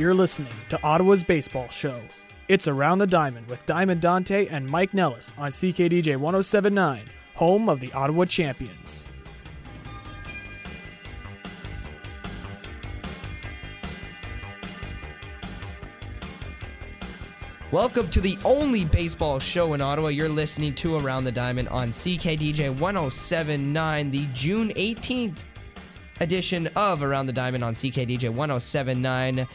[0.00, 2.00] You're listening to Ottawa's Baseball Show.
[2.48, 7.80] It's Around the Diamond with Diamond Dante and Mike Nellis on CKDJ 1079, home of
[7.80, 9.04] the Ottawa Champions.
[17.70, 20.08] Welcome to the only baseball show in Ottawa.
[20.08, 25.36] You're listening to Around the Diamond on CKDJ 1079, the June 18th
[26.20, 29.46] edition of Around the Diamond on CKDJ 1079.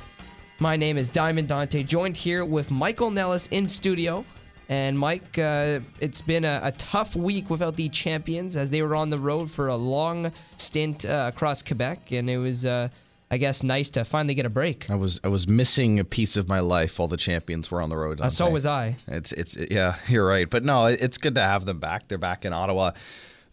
[0.59, 4.23] My name is Diamond Dante, joined here with Michael Nellis in studio.
[4.69, 8.95] And Mike, uh, it's been a, a, tough week without the champions as they were
[8.95, 12.65] on the road for a long stint uh, across Quebec, and it was.
[12.65, 12.89] Uh,
[13.31, 14.89] I guess nice to finally get a break.
[14.89, 17.89] I was I was missing a piece of my life while the champions were on
[17.89, 18.21] the road.
[18.21, 18.97] Uh, so was I.
[19.07, 20.47] It's it's yeah, you're right.
[20.47, 22.07] But no, it's good to have them back.
[22.07, 22.91] They're back in Ottawa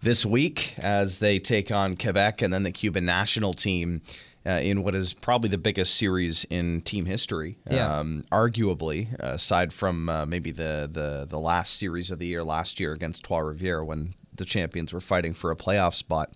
[0.02, 4.02] this week as they take on Quebec and then the Cuban national team.
[4.44, 8.00] Uh, in what is probably the biggest series in team history, yeah.
[8.00, 12.80] um, arguably, aside from uh, maybe the, the the last series of the year last
[12.80, 16.32] year against Trois Rivières when the champions were fighting for a playoff spot.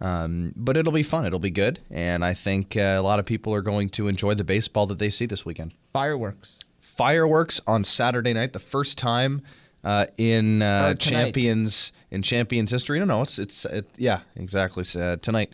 [0.00, 1.24] Um, but it'll be fun.
[1.24, 4.34] It'll be good, and I think uh, a lot of people are going to enjoy
[4.34, 5.72] the baseball that they see this weekend.
[5.92, 6.58] Fireworks.
[6.80, 9.42] Fireworks on Saturday night, the first time
[9.84, 12.98] uh, in uh, champions in champions history.
[12.98, 15.52] No, no, it's it's it, yeah, exactly uh, tonight.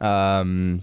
[0.00, 0.82] Um,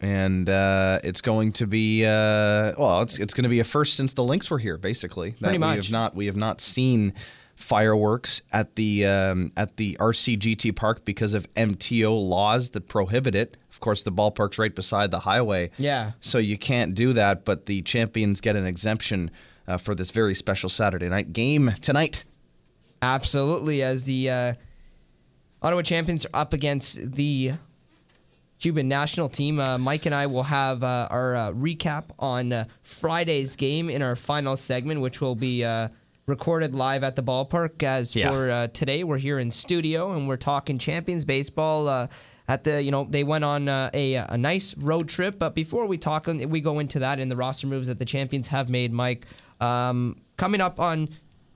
[0.00, 3.94] and uh, it's going to be uh, well, it's it's going to be a first
[3.94, 5.30] since the Lynx were here, basically.
[5.30, 5.70] That Pretty much.
[5.72, 7.14] We have not we have not seen
[7.56, 13.56] fireworks at the um, at the RCGT park because of MTO laws that prohibit it.
[13.70, 15.70] Of course, the ballpark's right beside the highway.
[15.78, 16.12] Yeah.
[16.20, 19.30] So you can't do that, but the champions get an exemption
[19.66, 22.24] uh, for this very special Saturday night game tonight.
[23.02, 24.54] Absolutely, as the uh,
[25.62, 27.52] Ottawa champions are up against the
[28.58, 29.60] Cuban national team.
[29.60, 34.02] Uh, Mike and I will have uh, our uh, recap on uh, Friday's game in
[34.02, 35.88] our final segment, which will be uh,
[36.26, 37.82] recorded live at the ballpark.
[37.82, 38.30] As yeah.
[38.30, 41.88] for uh, today, we're here in studio and we're talking Champions baseball.
[41.88, 42.08] Uh,
[42.48, 45.38] at the, you know, they went on uh, a a nice road trip.
[45.38, 48.48] But before we talk, we go into that and the roster moves that the champions
[48.48, 48.92] have made.
[48.92, 49.26] Mike,
[49.60, 51.10] um, coming up on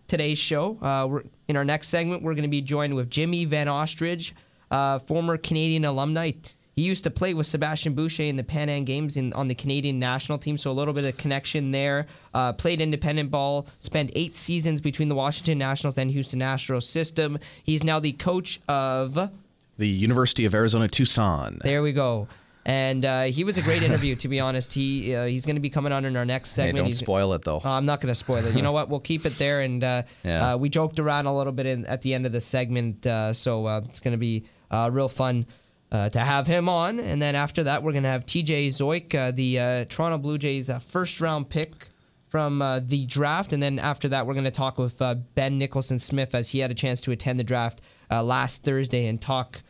[0.06, 3.46] today's show, uh, we're, in our next segment, we're going to be joined with Jimmy
[3.46, 4.32] Van Ostrand,
[4.70, 6.32] uh, former Canadian alumni.
[6.74, 9.54] He used to play with Sebastien Boucher in the Pan Am Games in, on the
[9.54, 12.06] Canadian national team, so a little bit of connection there.
[12.32, 17.38] Uh, played independent ball, spent eight seasons between the Washington Nationals and Houston Astros system.
[17.62, 19.30] He's now the coach of
[19.76, 21.58] the University of Arizona Tucson.
[21.62, 22.28] There we go.
[22.64, 24.72] And uh, he was a great interview, to be honest.
[24.72, 26.76] He uh, he's going to be coming on in our next segment.
[26.76, 27.60] Hey, don't he's, spoil it though.
[27.62, 28.54] Uh, I'm not going to spoil it.
[28.54, 28.88] You know what?
[28.88, 29.62] We'll keep it there.
[29.62, 30.52] And uh, yeah.
[30.52, 33.32] Uh, we joked around a little bit in, at the end of the segment, uh,
[33.32, 34.44] so it's going to be
[34.90, 35.44] real fun
[35.92, 36.98] uh, to have him on.
[36.98, 40.38] And then after that, we're going to have TJ Zeuch, uh, the uh, Toronto Blue
[40.38, 41.88] Jays uh, first round pick
[42.28, 43.52] from uh, the draft.
[43.52, 45.02] And then after that, we're going to talk with
[45.34, 49.20] Ben Nicholson Smith as he had a chance to attend the draft last Thursday and
[49.20, 49.62] talk.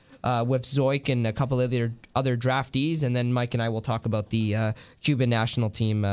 [0.47, 3.81] with Zeuch and a couple of other other draftees, and then Mike and I will
[3.81, 6.05] talk about the Cuban national team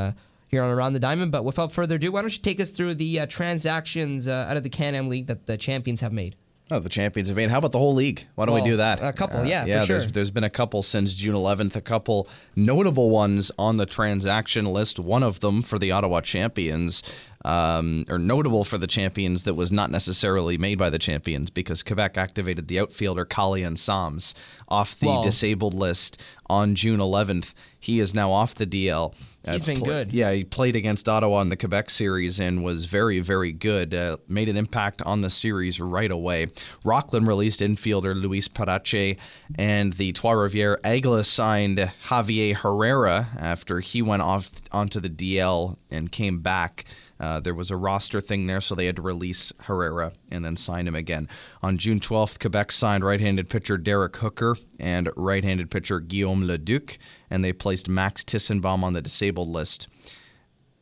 [0.48, 1.32] here on Around the Diamond.
[1.32, 4.70] But without further ado, why don't you take us through the transactions out of the
[4.70, 6.36] Can Am League that the champions have made?
[6.72, 7.50] Oh, the champions of eight.
[7.50, 8.28] How about the whole league?
[8.36, 9.02] Why don't well, we do that?
[9.02, 9.84] A couple, uh, yeah, yeah.
[9.84, 9.98] Sure.
[9.98, 11.76] There's, there's been a couple since June 11th.
[11.76, 15.00] A couple notable ones on the transaction list.
[15.00, 17.02] One of them for the Ottawa Champions,
[17.46, 21.84] um, or notable for the Champions that was not necessarily made by the Champions because
[21.84, 24.36] Quebec activated the outfielder Kalian Sams
[24.68, 27.54] off the well, disabled list on June 11th.
[27.80, 29.14] He is now off the DL.
[29.46, 30.14] He's uh, been pl- good.
[30.14, 33.94] Yeah, he played against Ottawa in the Quebec series and was very, very good.
[33.94, 36.48] Uh, made an impact on the series right away.
[36.84, 39.18] Rockland released infielder Luis Parache,
[39.56, 41.78] and the Trois Rivières Aigles signed
[42.08, 46.84] Javier Herrera after he went off onto the DL and came back.
[47.20, 50.56] Uh, there was a roster thing there, so they had to release Herrera and then
[50.56, 51.28] sign him again.
[51.62, 56.44] On June 12th, Quebec signed right handed pitcher Derek Hooker and right handed pitcher Guillaume
[56.44, 56.98] Leduc,
[57.30, 59.88] and they placed Max Tissenbaum on the disabled list.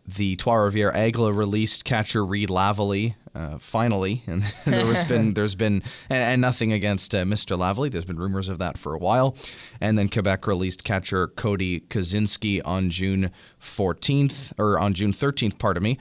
[0.07, 5.55] The Trois Rivières Aigle released catcher Reed Lavallee uh, finally, and there has been there's
[5.55, 7.57] been and, and nothing against uh, Mr.
[7.57, 7.91] Lavallee.
[7.91, 9.35] There's been rumors of that for a while,
[9.81, 13.31] and then Quebec released catcher Cody Kaczynski on June
[13.61, 15.59] 14th or on June 13th.
[15.59, 15.97] Pardon me.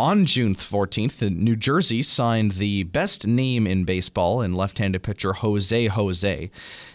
[0.00, 5.88] On June 14th, New Jersey signed the best name in baseball in left-handed pitcher Jose
[5.88, 6.50] Jose,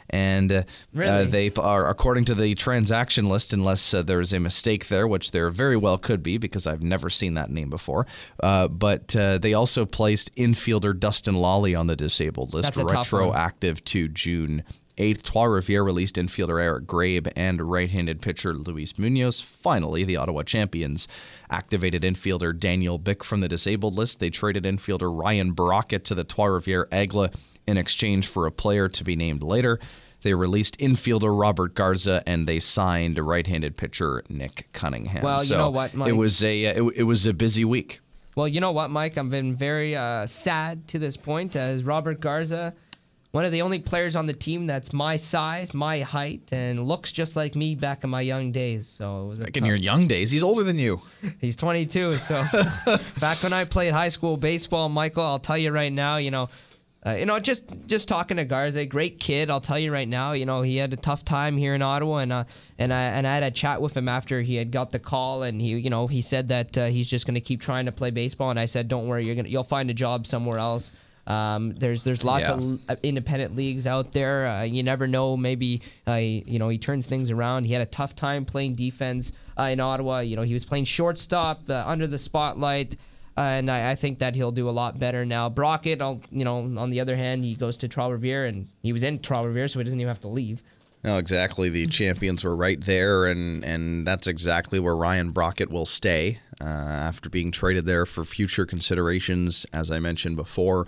[0.10, 1.12] and uh, really?
[1.12, 5.30] uh, they are according to the transaction list, unless uh, there's a mistake there, which
[5.30, 8.08] there very well could be because I've never seen that name before.
[8.42, 14.08] Uh, but uh, they also placed infielder Dustin Lawley on the disabled list, retroactive to
[14.08, 14.64] June
[14.98, 19.42] Eighth, Trois Rivières released infielder Eric Grabe and right handed pitcher Luis Munoz.
[19.42, 21.08] Finally, the Ottawa champions
[21.50, 24.20] activated infielder Daniel Bick from the disabled list.
[24.20, 27.34] They traded infielder Ryan Brockett to the Trois Rivières Aigle
[27.68, 29.80] in exchange for a player to be named later.
[30.22, 35.24] They released infielder Robert Garza and they signed right-handed pitcher Nick Cunningham.
[35.24, 36.10] Well, you know what, Mike?
[36.10, 38.00] It was a it, it was a busy week.
[38.36, 39.18] Well, you know what, Mike?
[39.18, 42.74] I've been very uh, sad to this point as Robert Garza,
[43.36, 47.12] one of the only players on the team that's my size, my height, and looks
[47.12, 48.88] just like me back in my young days.
[48.88, 51.02] So it was Like in your young days, he's older than you.
[51.42, 52.16] He's 22.
[52.16, 52.42] So
[53.20, 56.48] back when I played high school baseball, Michael, I'll tell you right now, you know,
[57.06, 59.50] uh, you know, just just talking to Garza, great kid.
[59.50, 62.20] I'll tell you right now, you know, he had a tough time here in Ottawa,
[62.20, 62.46] and uh,
[62.80, 65.44] and I and I had a chat with him after he had got the call,
[65.44, 67.92] and he, you know, he said that uh, he's just going to keep trying to
[67.92, 70.94] play baseball, and I said, don't worry, you're gonna you'll find a job somewhere else.
[71.28, 72.54] Um, there's there's lots Yeah.
[72.90, 74.46] of independent leagues out there.
[74.48, 75.36] Uh, you never know.
[75.36, 77.66] Maybe uh, you know he turns things around.
[77.66, 80.20] He had a tough time playing defense uh, in Ottawa.
[80.20, 82.96] You know he was playing shortstop uh, under the spotlight.
[83.38, 85.50] Uh, and I, I think that he'll do a lot better now.
[85.50, 88.94] Brockett, I'll, you know, on the other hand, he goes to Trois Rivières, and he
[88.94, 90.64] was in Trois Rivières, so he doesn't even have to leave.
[91.04, 91.68] No, exactly.
[91.68, 96.64] The champions were right there, and and that's exactly where Ryan Brockett will stay uh,
[96.64, 99.66] after being traded there for future considerations.
[99.74, 100.88] As I mentioned before,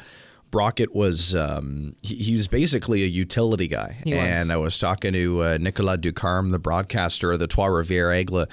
[0.51, 4.19] Brockett was um, he, he was basically a utility guy, He was.
[4.19, 8.49] and I was talking to uh, Nicolas Ducarme, the broadcaster of the Trois Rivières Aigle.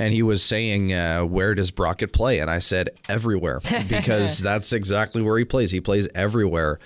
[0.00, 4.72] And he was saying, uh, "Where does Brockett play?" And I said, "Everywhere," because that's
[4.72, 5.72] exactly where he plays.
[5.72, 6.78] He plays everywhere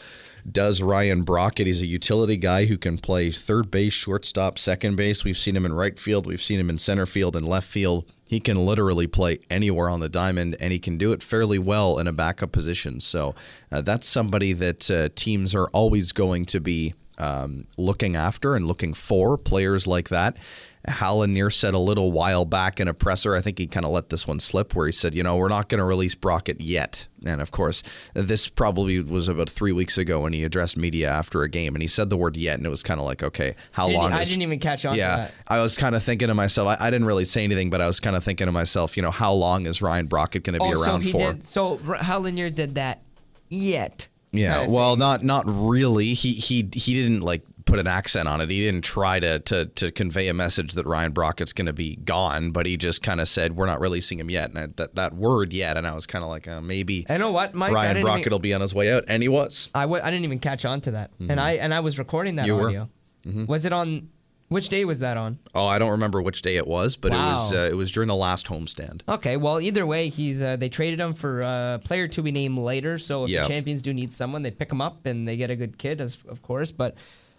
[0.50, 1.66] does Ryan Brockett.
[1.66, 5.24] He's a utility guy who can play third base, shortstop, second base.
[5.24, 8.04] We've seen him in right field, we've seen him in center field and left field.
[8.24, 11.98] He can literally play anywhere on the diamond, and he can do it fairly well
[11.98, 12.98] in a backup position.
[12.98, 13.34] So
[13.70, 18.67] uh, that's somebody that uh, teams are always going to be um, looking after and
[18.67, 20.37] looking for players like that.
[20.88, 23.93] Hal Lanier said a little while back in a presser, I think he kind of
[23.93, 26.61] let this one slip, where he said, you know, we're not going to release Brockett
[26.61, 27.06] yet.
[27.25, 31.44] And of course, this probably was about three weeks ago when he addressed media after
[31.44, 33.55] a game, and he said the word yet, and it was kind of like, okay,
[33.70, 35.35] how Didn't- long I is didn't even catch on to yeah, that.
[35.47, 36.67] I was kind of thinking to myself.
[36.81, 39.05] I, I didn't really say anything, but I was kind of thinking to myself, you
[39.05, 41.19] know, how long is Ryan Brockett going to be Oh, so around he for?
[41.19, 41.47] did.
[41.47, 43.03] So Hal Lanier did that
[43.49, 44.09] yet.
[44.32, 46.14] Yeah, well, not not really.
[46.14, 48.49] He he he didn't like put an accent on it.
[48.50, 51.96] He didn't try to to to convey a message that Ryan Brockett's going to be
[51.96, 54.49] gone, but he just kind of said we're not releasing him yet.
[54.50, 57.19] And I, that that word yet, and I was kind of like, uh, maybe I
[57.19, 57.70] know what, Mike.
[57.73, 59.69] I Ryan didn't Brockett even- will be on his way out, and he was.
[59.75, 62.37] I w- I didn't even catch on to that, and I and I was recording
[62.37, 62.46] that Mm-hmm.
[62.46, 62.69] You were.
[62.69, 63.46] audio.
[63.46, 64.08] Was it on?
[64.52, 65.38] Which day was that on?
[65.54, 68.08] Oh, I don't remember which day it was, but it was uh, it was during
[68.08, 69.02] the last homestand.
[69.08, 72.58] Okay, well, either way, he's uh, they traded him for a player to be named
[72.58, 72.99] later.
[72.99, 73.43] So if Yeah.
[73.43, 76.00] the champions do need someone, they pick him up and they get a good kid,
[76.00, 76.70] as, of course.
[76.70, 76.94] But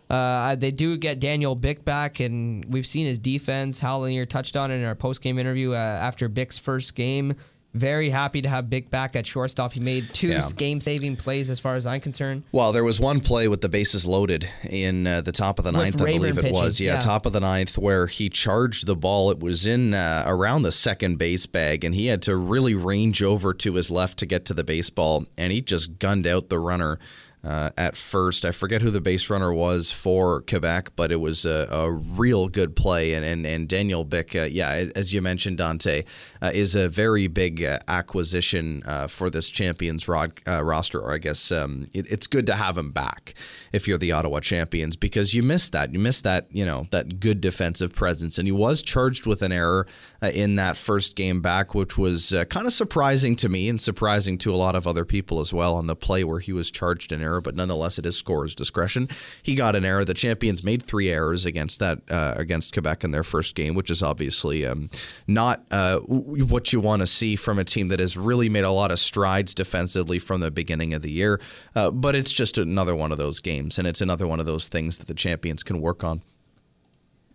[0.09, 3.79] uh, they do get Daniel Bick back, and we've seen his defense.
[3.79, 7.35] Hal Lanier touched on it in our post game interview uh, after Bick's first game.
[7.73, 9.73] Very happy to have Bick back at shortstop.
[9.73, 10.47] He made two Yeah.
[10.55, 12.43] game saving plays, as far as I'm concerned.
[12.51, 15.71] Well, there was one play with the bases loaded in uh, the top of the
[15.71, 16.79] ninth, I believe it was.
[16.79, 16.99] Yeah, yeah.
[16.99, 19.31] top of the ninth, where he charged the ball.
[19.31, 23.23] It was in uh, around the second base bag, and he had to really range
[23.23, 26.59] over to his left to get to the baseball, and he just gunned out the
[26.59, 26.99] runner.
[27.43, 31.45] Uh, at first, I forget who the base runner was for Quebec, but it was
[31.45, 33.13] a, a real good play.
[33.13, 36.03] And and, and Daniel Bick, uh, yeah, as you mentioned, Dante,
[36.41, 41.01] uh, is a very big uh, acquisition uh, for this Champions rod, roster.
[41.01, 43.33] Or I guess um, it, it's good to have him back
[43.73, 45.93] if you're the Ottawa Champions because you miss that.
[45.93, 48.37] You miss that, you know, that good defensive presence.
[48.37, 49.85] And he was charged with an error
[50.23, 53.81] uh, in that first game back, which was uh, kind of surprising to me and
[53.81, 56.71] surprising to a lot of other people as well on the play where he was
[56.71, 57.41] charged an error.
[57.41, 59.09] But nonetheless, it is scorer's discretion.
[59.41, 60.05] He got an error.
[60.05, 63.91] The Champions made three errors against that uh, against Quebec in their first game, which
[63.91, 64.89] is obviously um,
[65.27, 68.71] not uh, what you want to see from a team that has really made a
[68.71, 71.41] lot of strides defensively from the beginning of the year.
[71.75, 74.69] Uh, but it's just another one of those games, and it's another one of those
[74.69, 76.21] things that the Champions can work on.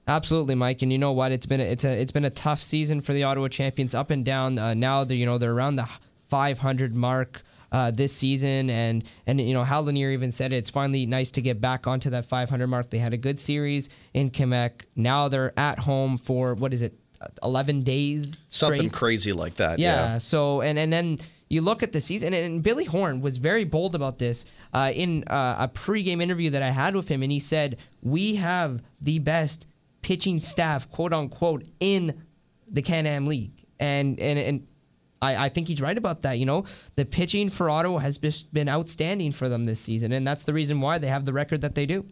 [0.08, 0.82] Absolutely, Mike.
[0.82, 1.32] And you know what?
[1.32, 4.10] It's been a, it's a it's been a tough season for the Ottawa Champions, up
[4.10, 4.58] and down.
[4.58, 5.86] Uh, now they're you know they're around the
[6.28, 10.70] 500 mark uh, this season, and and you know Hal Lanier even said it, it's
[10.70, 12.90] finally nice to get back onto that 500 mark.
[12.90, 14.86] They had a good series in Quebec.
[14.96, 16.98] Now they're at home for what is it?
[17.42, 18.92] 11 days Something straight?
[18.92, 19.80] crazy like that.
[19.80, 20.18] Yeah.
[20.18, 23.64] So and and then you look at the season, and, and Billy Horn was very
[23.64, 27.32] bold about this uh, in uh, a pregame interview that I had with him, and
[27.32, 29.66] he said we have the best
[30.02, 32.22] pitching staff, quote unquote, in
[32.70, 34.66] the Can-Am League, and and and.
[35.20, 36.38] I, I think he's right about that.
[36.38, 36.64] You know,
[36.94, 40.54] the pitching for Ottawa has just been outstanding for them this season, and that's the
[40.54, 42.06] reason why they have the record that they do.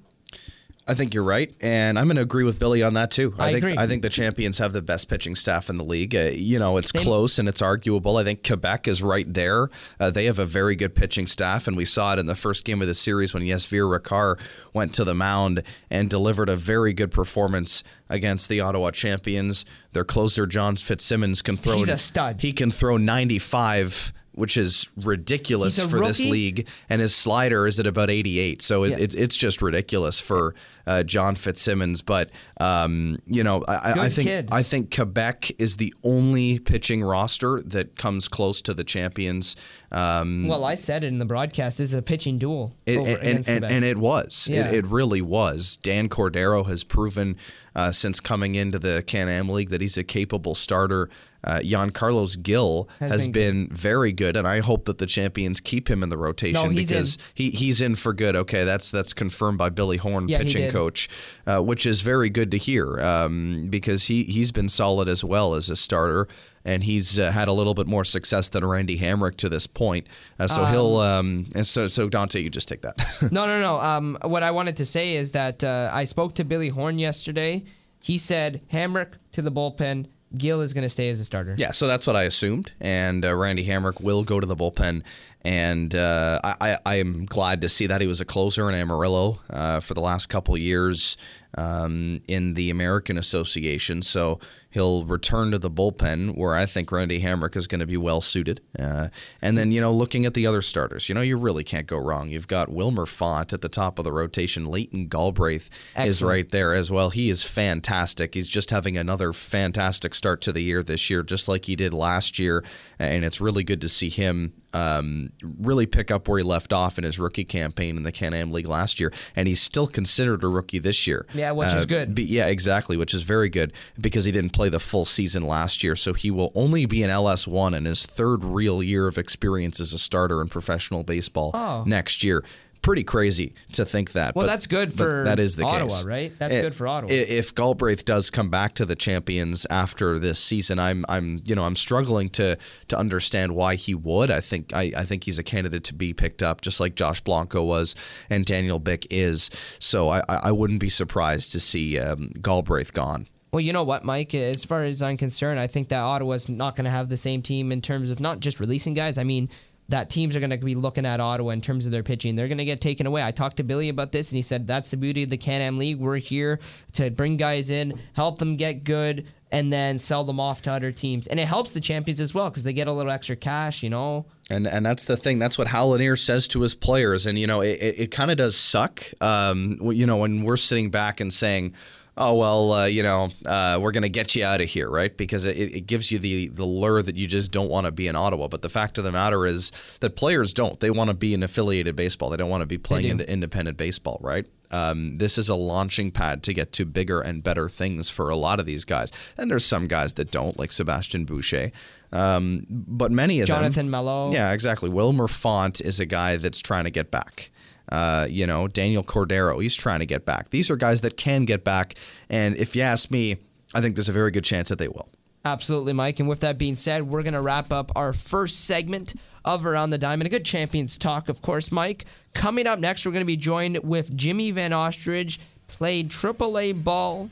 [0.89, 3.35] I think you're right, and I'm going to agree with Billy on that too.
[3.41, 3.75] I think agree.
[3.77, 6.15] I think the champions have the best pitching staff in the league.
[6.15, 8.19] Uh, you know, it's close and it's arguable.
[8.19, 9.69] I think Quebec is right there.
[9.99, 12.65] Uh, they have a very good pitching staff, and we saw it in the first
[12.65, 14.39] game of the series when Yesvir Ricard
[14.75, 19.65] went to the mound and delivered a very good performance against the Ottawa champions.
[19.93, 21.79] Their closer John Fitzsimmons can throw.
[21.79, 22.41] He's a stud.
[22.41, 27.87] He can throw 95 which is ridiculous for this league, and his slider is at
[27.87, 28.63] about 88.
[28.63, 28.97] So it, Yeah.
[29.01, 30.55] it's it's just ridiculous for
[30.87, 32.03] uh, John Fitzsimmons.
[32.03, 34.49] But um, you know, I, I- think kid.
[34.53, 39.57] I think Quebec is the only pitching roster that comes close to the champions.
[39.93, 41.79] Um, Well, I said it in the broadcast.
[41.79, 44.49] This is a pitching duel it, over and, and, and it was.
[44.51, 44.69] Yeah.
[44.69, 45.77] It, it really was.
[45.83, 47.37] Dan Cordero has proven
[47.75, 51.09] uh, since coming into the Can Am League that he's a capable starter.
[51.47, 55.07] Uh, Jan Carlos Gill Has has, been been, very good, and I hope that the
[55.07, 57.23] champions keep him in the rotation No, because in.
[57.35, 58.35] he he's in for good.
[58.35, 61.09] Okay, that's that's confirmed by Billy Horn, Yeah, pitching coach,
[61.47, 65.55] uh, which is very good to hear um, because he he's been solid as well
[65.55, 66.29] as a starter.
[66.65, 70.09] And he's uh, had a little bit more success than Randy Hamrick to this point,
[70.41, 70.97] uh, so he'll.
[70.97, 72.97] Um, and so, so Dante, you just take that.
[73.31, 73.79] No, no, no.
[73.81, 77.63] Um, what I wanted to say is that uh, I spoke to Billy Horn yesterday.
[78.01, 80.07] He said Hamrick to the bullpen.
[80.37, 81.55] Gill is going to stay as a starter.
[81.59, 85.03] Yeah, so that's what I assumed, and uh, Randy Hamrick will go to the bullpen,
[85.47, 89.39] and uh, I, I, am glad to see that he was a closer in Amarillo
[89.49, 91.17] uh, for the last couple years
[91.57, 94.03] um, in the American Association.
[94.03, 97.97] So he'll return to the bullpen, where I think Randy Hamrick is going to be
[97.97, 98.61] well suited.
[98.77, 99.09] Uh,
[99.41, 101.97] and then you know, looking at the other starters, you know, you really can't go
[101.97, 102.29] wrong.
[102.29, 104.67] You've got Wilmer Font at the top of the rotation.
[104.67, 107.11] Leighton Galbraith is right there as well.
[107.11, 108.35] He is fantastic.
[108.35, 111.95] He's just having another fantastic start to the year this year, just like he did
[111.95, 112.65] last year.
[112.99, 115.31] And it's really good to see him um,
[115.61, 118.53] really pick up where he left off in his rookie campaign in the Can Am
[118.53, 119.13] League last year.
[119.35, 121.27] And he's still considered a rookie this year.
[121.35, 122.15] Yeah, which is good.
[122.15, 125.83] be- yeah, exactly, which is very good because he didn't play the full season last
[125.83, 125.97] year.
[125.97, 129.93] So he will only be an LS1 in his third real year of experience as
[129.93, 131.85] a starter in professional baseball Oh.
[131.87, 132.45] next year.
[132.87, 134.37] Pretty crazy to think that.
[134.37, 136.05] Well, that's good for that is the Ottawa, case.
[136.05, 136.33] right?
[136.39, 137.13] That's I- good for Ottawa.
[137.13, 141.65] If Galbraith does come back to the champions after this season, I'm I'm you know
[141.65, 144.31] I'm struggling to to understand why he would.
[144.31, 147.21] I think I, I think he's a candidate to be picked up, just like Josh
[147.21, 147.97] Blanco was
[148.31, 149.51] and Daniel Bick is.
[149.81, 153.27] So I I I wouldn't be surprised to see um, Galbraith gone.
[153.53, 154.35] Well, you know what, Mike?
[154.35, 157.41] As far as I'm concerned, I think that Ottawa's not going to have the same
[157.41, 159.17] team in terms of not just releasing guys.
[159.19, 159.49] I mean,
[159.89, 162.35] that teams are going to be looking at Ottawa in terms of their pitching.
[162.35, 163.23] They're going to get taken away.
[163.23, 165.61] I talked to Billy about this, and he said that's the beauty of the Can
[165.61, 165.99] Am League.
[165.99, 166.59] We're here
[166.95, 170.91] to bring guys in, help them get good, and then sell them off to other
[170.91, 171.29] teams.
[171.29, 173.91] And it helps the champions as well because they get a little extra cash, you
[173.91, 174.27] know.
[174.51, 175.39] And and that's the thing.
[175.39, 177.27] That's what Hal Lanier says to his players.
[177.27, 179.05] And you know, it, it, it kind of does suck.
[179.21, 181.75] Um, you know, when we're sitting back and saying,
[182.17, 185.17] "Oh well, uh, you know, uh, we're gonna get you out of here," right?
[185.17, 188.09] Because it, it gives you the the lure that you just don't want to be
[188.09, 188.49] in Ottawa.
[188.49, 190.79] But the fact of the matter is that players don't.
[190.81, 192.31] They want to be in affiliated baseball.
[192.31, 194.47] They don't want to be playing into independent baseball, right?
[194.73, 198.37] Um, this is a launching pad to get to bigger and better things for a
[198.37, 199.13] lot of these guys.
[199.39, 201.71] And there's some guys that don't, like Sebastien Boucher.
[202.13, 204.33] Um, but many of them, Jonathan Mello.
[204.33, 204.89] yeah, exactly.
[204.89, 207.51] Wilmer Font is a guy that's trying to get back.
[207.91, 210.51] Uh, you know, Daniel Cordero, he's trying to get back.
[210.51, 211.95] These are guys that can get back.
[212.29, 213.37] And if you ask me,
[213.75, 215.09] I think there's a very good chance that they will.
[215.45, 216.19] Absolutely, Mike.
[216.19, 219.15] And with that being said, we're going to wrap up our first segment
[219.45, 220.27] of Around the Diamond.
[220.27, 222.05] A good champions talk, of course, Mike.
[222.35, 225.39] Coming up next, we're going to be joined with Jimmy Van Ostrand,
[225.69, 227.31] played AAA ball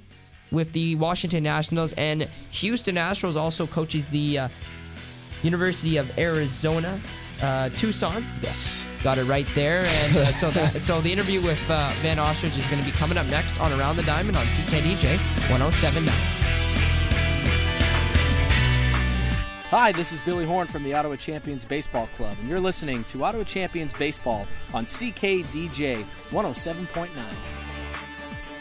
[0.52, 4.48] with the Washington Nationals, and Houston Astros also coaches the uh,
[5.42, 7.00] University of Arizona,
[7.42, 8.24] uh, Tucson.
[8.40, 8.83] Yes.
[9.04, 12.56] Got it right there, and uh, so that, so the interview with uh, Van Ostrand
[12.56, 15.18] is going to be coming up next on Around the Diamond on CKDJ
[15.50, 16.14] 1079.
[19.68, 23.22] Hi, this is Billy Horn from the Ottawa Champions Baseball Club, and you're listening to
[23.22, 27.10] Ottawa Champions Baseball on CKDJ 107.9.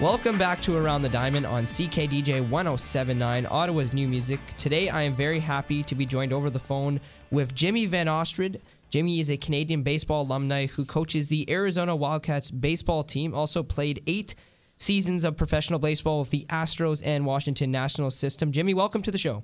[0.02, 4.42] Welcome back to Around the Diamond on CKDJ 1079, Ottawa's new music.
[4.58, 7.00] Today I am very happy to be joined over the phone
[7.32, 8.60] with Jimmy Van Ostrand.
[8.94, 14.04] Jimmy is a Canadian baseball alumni who coaches the Arizona Wildcats baseball team, also played
[14.06, 14.36] eight
[14.78, 18.52] seasons of professional baseball with the Astros and Washington National system.
[18.52, 19.42] Jimmy, welcome to the show.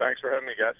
[0.00, 0.74] Thanks for having me, guys.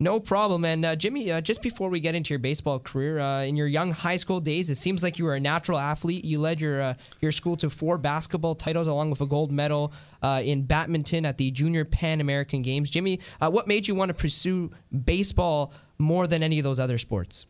[0.00, 0.64] No problem.
[0.64, 3.66] And uh, Jimmy, uh, just before we get into your baseball career, uh, in your
[3.66, 6.24] young high school days, it seems like you were a natural athlete.
[6.24, 9.92] You led your uh, your school to four basketball titles, along with a gold medal
[10.22, 12.90] uh, in badminton at the Junior Pan American Games.
[12.90, 14.70] Jimmy, uh, what made you want to pursue
[15.04, 17.46] baseball more than any of those other sports?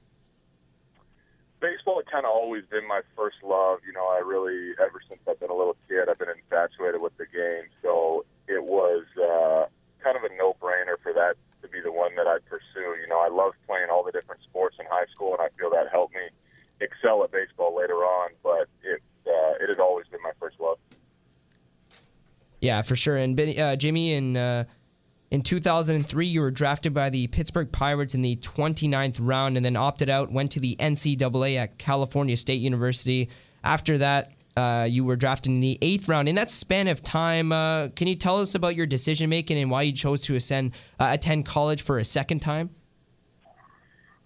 [1.61, 3.81] Baseball kind of always been my first love.
[3.87, 7.14] You know, I really ever since I've been a little kid, I've been infatuated with
[7.19, 7.64] the game.
[7.83, 9.05] So it was
[10.02, 11.35] kind of a no-brainer for that
[11.78, 12.97] be the one that I'd pursue.
[13.00, 15.70] You know, I loved playing all the different sports in high school, and I feel
[15.70, 16.20] that helped me
[16.80, 18.30] excel at baseball later on.
[18.42, 20.78] But it uh, it has always been my first love.
[22.61, 23.16] Yeah, for sure.
[23.16, 24.64] And uh, Jimmy, in uh,
[25.30, 29.76] in 2003, you were drafted by the Pittsburgh Pirates in the 29th round, and then
[29.76, 33.28] opted out, went to the NCAA at California State University.
[33.62, 36.28] After that, uh, you were drafted in the eighth round.
[36.28, 39.71] In that span of time, uh, can you tell us about your decision making and
[39.71, 42.71] why you chose to ascend, uh, attend college for a second time?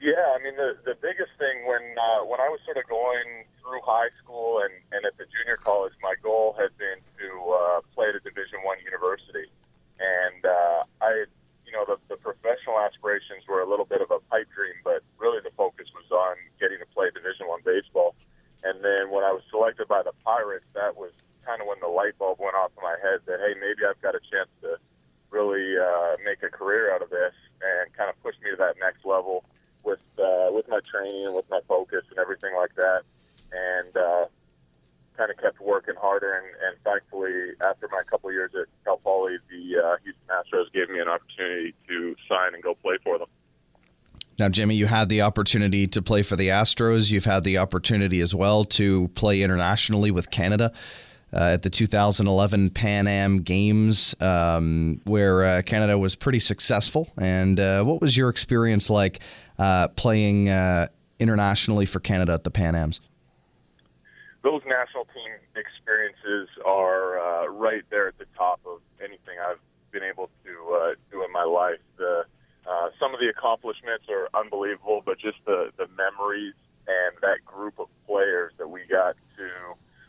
[0.03, 3.47] Yeah, I mean the the biggest thing when uh, when I was sort of going
[3.63, 7.81] through high school and, and at the junior college, my goal had been to uh,
[7.95, 9.47] play at a Division One university,
[10.03, 11.31] and uh, I,
[11.63, 15.07] you know, the, the professional aspirations were a little bit of a pipe dream, but
[15.23, 18.19] really the focus was on getting to play Division One baseball.
[18.65, 21.11] And then when I was selected by the Pirates, that was
[21.45, 24.01] kind of when the light bulb went off in my head that hey, maybe I've
[24.01, 24.79] got a chance to
[25.31, 28.77] really uh, make a career out of this and kind of push me to that
[28.79, 29.45] next level
[29.83, 33.03] with uh, with my training and with my focus and everything like that.
[33.53, 34.25] And uh,
[35.17, 36.33] kind of kept working harder.
[36.33, 40.89] And, and thankfully, after my couple years at Cal Poly, the uh, Houston Astros gave
[40.89, 43.29] me an opportunity to sign and go play for them.
[44.39, 47.11] Now, Jimmy, you had the opportunity to play for the Astros.
[47.11, 50.73] You've had the opportunity as well to play internationally with Canada.
[51.35, 57.11] Uh, at the 2011 Pan Am Games, um, where uh, Canada was pretty successful.
[57.17, 59.21] And uh, what was your experience like
[59.59, 63.01] uh, playing uh, internationally for Canada at the Pan Ams?
[64.43, 69.57] Those national team experiences are uh, right there at the top of anything I've
[69.91, 71.81] been able to do in my life.
[71.97, 72.25] The
[72.67, 76.55] uh, some of the accomplishments are unbelievable, but just the, the memories
[76.87, 79.49] and that group of players that we got to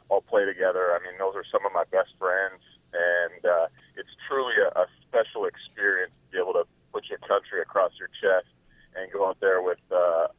[0.09, 0.93] all play together.
[0.93, 2.61] I mean, those are some of my best friends,
[2.93, 3.67] and uh,
[3.97, 8.09] it's truly a, a special experience to be able to put your country across your
[8.21, 8.49] chest
[8.95, 10.29] and go out there with uh,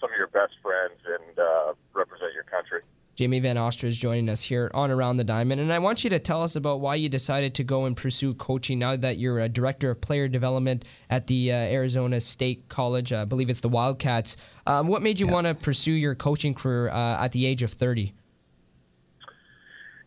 [0.00, 2.84] some of your best friends and uh, represent your country.
[3.14, 5.60] Jamie Van Ostrand is joining us here on Around the Diamond.
[5.60, 8.32] And I want you to tell us about why you decided to go and pursue
[8.32, 13.12] coaching now that you're a director of player development at the uh, Arizona State College.
[13.12, 14.38] I believe it's the Wildcats.
[14.66, 15.32] Um, what made you yeah.
[15.32, 18.14] want to pursue your coaching career uh, at the age of 30?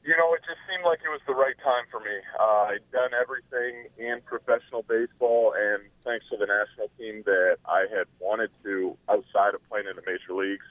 [0.04, 2.18] You know, it just seemed like it was the right time for me.
[2.40, 7.86] Uh, I'd done everything in professional baseball, and thanks to the national team that I
[7.90, 10.66] had wanted to outside of playing in the major leagues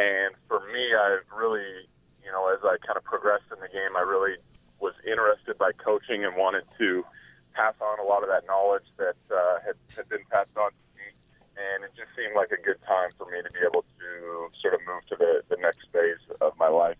[0.00, 1.84] and for me, I've really,
[2.24, 4.40] you know, as I kind of progressed in the game, I really
[4.80, 7.04] was interested by coaching and wanted to
[7.52, 10.84] pass on a lot of that knowledge that uh, had, had been passed on to
[10.96, 11.12] me.
[11.60, 14.72] And it just seemed like a good time for me to be able to sort
[14.72, 16.96] of move to the, the next phase of my life.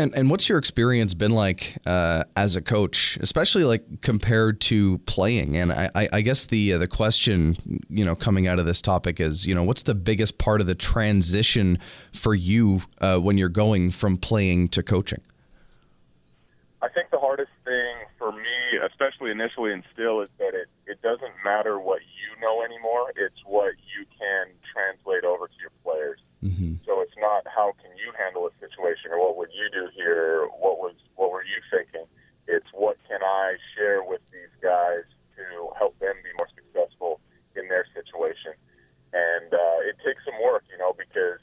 [0.00, 4.98] And and what's your experience been like uh, as a coach, especially like compared to
[4.98, 5.56] playing?
[5.56, 9.18] And I, I guess the uh, the question you know coming out of this topic
[9.18, 11.80] is you know what's the biggest part of the transition
[12.12, 15.20] for you uh, when you're going from playing to coaching?
[16.80, 21.02] I think the hardest thing for me, especially initially and still, is that it, it
[21.02, 23.12] doesn't matter what you know anymore.
[23.16, 26.20] It's what you can translate over to your players.
[26.42, 26.86] Mm-hmm.
[26.86, 30.46] So it's not how can you handle a situation or what would you do here?
[30.58, 32.06] What was what were you thinking?
[32.46, 35.04] It's what can I share with these guys
[35.36, 37.20] to help them be more successful
[37.54, 38.54] in their situation.
[39.12, 41.42] And uh, it takes some work, you know, because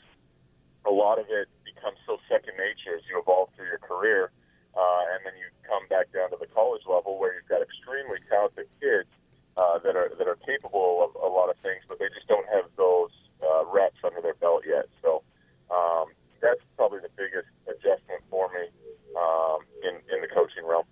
[0.86, 4.32] a lot of it becomes so second nature as you evolve through your career.
[4.76, 8.20] Uh, and then you come back down to the college level where you've got extremely
[8.28, 9.08] talented kids
[9.56, 12.48] uh, that are that are capable of a lot of things, but they just don't
[12.52, 14.92] have those uh, reps under their belt yet.
[15.02, 15.24] So
[15.72, 18.68] um, that's probably the biggest adjustment for me
[19.16, 20.84] um, in in the coaching realm.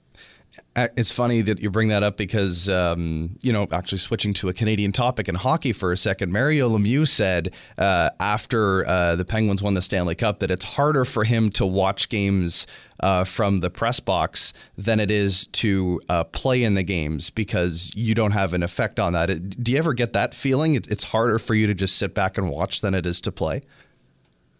[0.75, 4.49] Uh, it's funny that you bring that up because, um, you know, actually switching to
[4.49, 9.25] a Canadian topic in hockey for a second, Mario Lemieux said uh, after uh, the
[9.25, 12.67] Penguins won the Stanley Cup that it's harder for him to watch games
[12.99, 17.91] uh, from the press box than it is to uh, play in the games because
[17.95, 19.63] you don't have an effect on that.
[19.63, 20.75] Do you ever get that feeling?
[20.75, 23.61] It's harder for you to just sit back and watch than it is to play?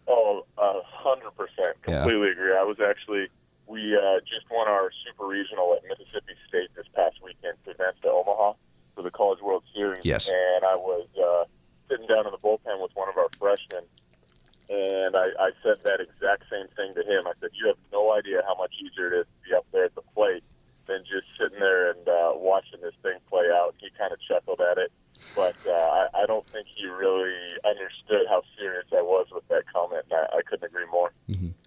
[0.08, 1.80] Oh, a hundred percent.
[1.82, 2.32] Completely yeah.
[2.32, 2.52] agree.
[2.56, 3.28] I was actually
[3.66, 7.96] we uh, just won our super regional at Mississippi State this past weekend to advance
[8.02, 8.54] to Omaha
[8.94, 9.93] for the College World Series.
[10.04, 10.28] Yes.
[10.28, 11.44] And I was uh,
[11.88, 13.84] sitting down in the bullpen with one of our freshmen,
[14.68, 17.26] and I, I said that exact same thing to him.
[17.26, 19.84] I said, "You have no idea how much easier it is to be up there
[19.86, 20.44] at the plate
[20.86, 23.74] than just sitting there and uh, watching this thing thing play out.
[23.78, 24.92] He kind of chuckled at it,
[25.34, 27.32] but uh, I, I don't think he really
[27.64, 30.04] understood how serious I was with that comment.
[30.10, 31.12] And I, I couldn't agree more.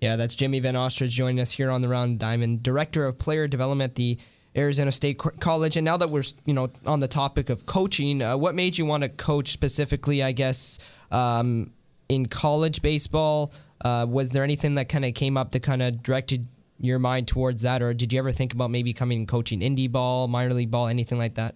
[0.01, 3.47] Yeah, that's Jimmy Van Ostrand joining us here on the Round Diamond, Director of Player
[3.47, 4.17] Development the
[4.57, 5.77] Arizona State College.
[5.77, 8.85] And now that we're you know on the topic of coaching, uh, what made you
[8.85, 10.23] want to coach specifically?
[10.23, 10.79] I guess
[11.11, 11.71] um,
[12.09, 16.01] in college baseball, uh, was there anything that kind of came up that kind of
[16.01, 16.47] directed
[16.79, 19.91] your mind towards that, or did you ever think about maybe coming and coaching indie
[19.91, 21.55] ball, minor league ball, anything like that?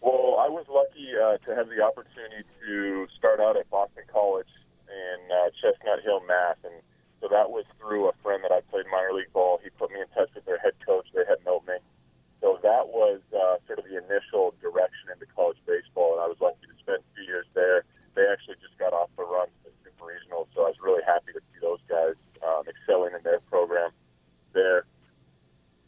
[0.00, 4.48] Well, I was lucky uh, to have the opportunity to start out at Boston College
[4.88, 6.74] in uh, Chestnut Hill, Mass, and
[7.24, 9.56] so that was through a friend that I played minor league ball.
[9.64, 11.08] He put me in touch with their head coach.
[11.16, 11.80] They had known me,
[12.44, 16.36] so that was uh, sort of the initial direction into college baseball, and I was
[16.36, 17.88] lucky to spend two years there.
[18.12, 21.00] They actually just got off the run to the super regional, so I was really
[21.08, 22.12] happy to see those guys
[22.44, 23.88] um, excelling in their program
[24.52, 24.84] there.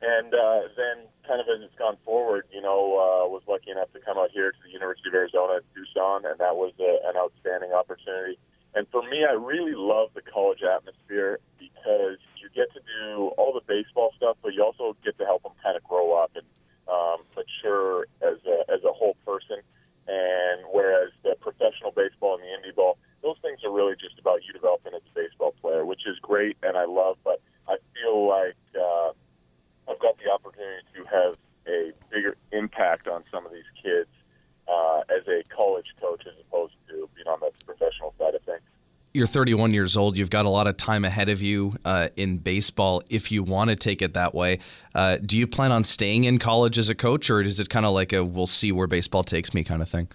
[0.00, 3.92] And uh, then, kind of as it's gone forward, you know, uh, was lucky enough
[3.92, 7.04] to come out here to the University of Arizona at Tucson, and that was a,
[7.04, 8.40] an outstanding opportunity.
[8.76, 13.54] And for me, I really love the college atmosphere because you get to do all
[13.54, 16.44] the baseball stuff, but you also get to help them kind of grow up and
[16.84, 19.64] um, mature as a, as a whole person.
[20.06, 24.44] And whereas the professional baseball and the indie ball, those things are really just about
[24.44, 27.16] you developing as a baseball player, which is great and I love.
[27.24, 29.16] But I feel like uh,
[29.88, 31.34] I've got the opportunity to have
[31.66, 34.12] a bigger impact on some of these kids
[34.68, 38.60] uh, as a college coach as opposed to being on the professional side of things.
[39.14, 40.18] You're 31 years old.
[40.18, 43.70] You've got a lot of time ahead of you uh, in baseball if you want
[43.70, 44.58] to take it that way.
[44.94, 47.86] Uh, do you plan on staying in college as a coach, or is it kind
[47.86, 50.06] of like a we'll see where baseball takes me kind of thing?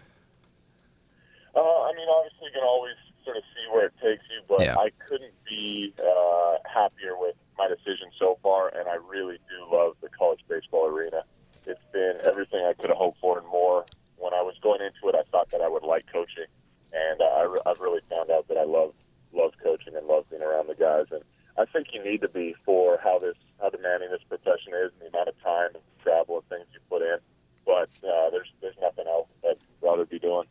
[1.56, 2.94] Uh, I mean, obviously, you can always
[3.26, 4.76] sort of see where it takes you, but Yeah.
[4.78, 9.96] I couldn't be uh, happier with my decision so far, and I really do love
[10.02, 11.24] the college baseball arena.
[11.66, 13.86] It's been everything I could have hoped for and more.
[14.22, 16.46] When I was going into it, I thought that I would like coaching,
[16.94, 18.94] and uh, I re- I've really found out that I love
[19.34, 21.08] love coaching and love being around the guys.
[21.10, 21.24] And
[21.58, 25.02] I think you need to be for how this how demanding this profession is, and
[25.02, 27.18] the amount of time and travel and things you put in.
[27.66, 30.46] But uh, there's there's nothing else that I'd rather be doing.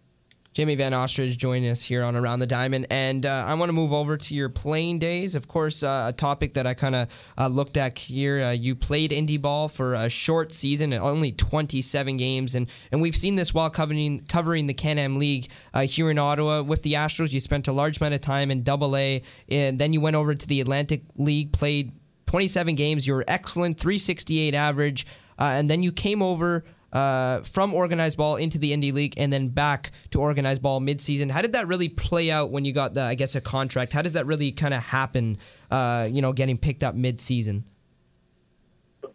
[0.61, 2.87] Jamie Van Ostrand joining us here on Around the Diamond.
[2.91, 5.35] And uh, I want to move over to your playing days.
[5.35, 8.43] Of course, uh, a topic that I kind of uh, looked at here.
[8.43, 12.55] Uh, you played indie ball for a short season, only 27 games.
[12.55, 16.19] And, and we've seen this while covering, covering the Can Am League uh, here in
[16.19, 16.61] Ottawa.
[16.61, 19.23] With the Astros, you spent a large amount of time in double A.
[19.49, 21.93] And then you went over to the Atlantic League, played
[22.27, 23.07] 27 games.
[23.07, 25.07] You were excellent, 368 average.
[25.39, 29.33] Uh, and then you came over uh, from organized ball into the indie league and
[29.33, 31.31] then back to organized ball midseason.
[31.31, 33.93] How did that really play out when you got the, I guess, a contract?
[33.93, 35.39] How does that really kind of happen?
[35.71, 37.63] Uh, you know, getting picked up midseason.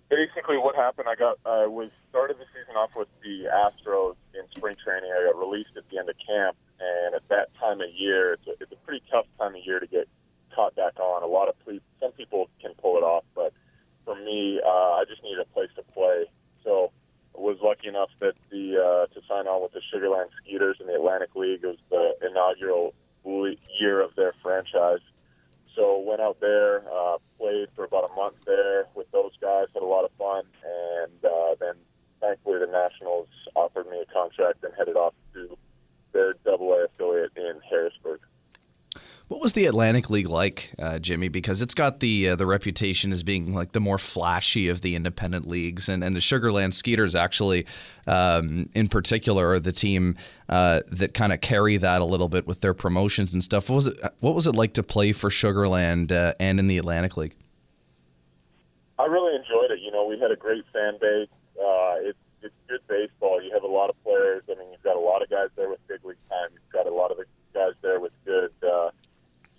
[0.09, 4.41] basically what happened i got i was started the season off with the astros in
[4.55, 7.89] spring training i got released at the end of camp and at that time of
[7.93, 10.07] year it's a, it's a pretty tough time of year to get
[10.53, 13.51] caught back on a lot of ple- some people can pull it off but
[14.05, 16.25] for me uh, i just needed a place to play
[16.63, 16.91] so
[17.37, 20.93] was lucky enough that the uh, to sign on with the sugarland skeeters in the
[20.93, 22.93] atlantic league it was the inaugural
[23.79, 25.01] year of their franchise
[25.75, 29.83] so went out there, uh, played for about a month there with those guys, had
[29.83, 31.75] a lot of fun, and uh, then
[32.21, 35.57] thankfully the Nationals offered me a contract and headed off to
[36.13, 38.21] their Double A affiliate in Harrisburg.
[39.27, 41.29] What was the Atlantic League like, uh, Jimmy?
[41.29, 44.95] Because it's got the uh, the reputation as being like the more flashy of the
[44.95, 47.65] independent leagues, and, and the Sugarland Skeeters actually,
[48.05, 50.15] um, in particular, are the team
[50.47, 53.67] uh, that kind of carry that a little bit with their promotions and stuff.
[53.67, 53.97] What was it?
[54.19, 57.35] What was it like to play for Sugarland uh, and in the Atlantic League?
[58.99, 59.79] I really enjoyed it.
[59.79, 61.29] You know, we had a great fan base.
[61.59, 63.41] Uh, it's it's good baseball.
[63.41, 64.43] You have a lot of players.
[64.47, 66.49] I mean, you've got a lot of guys there with big league time.
[66.53, 68.91] You've got a lot of the guys there with good uh,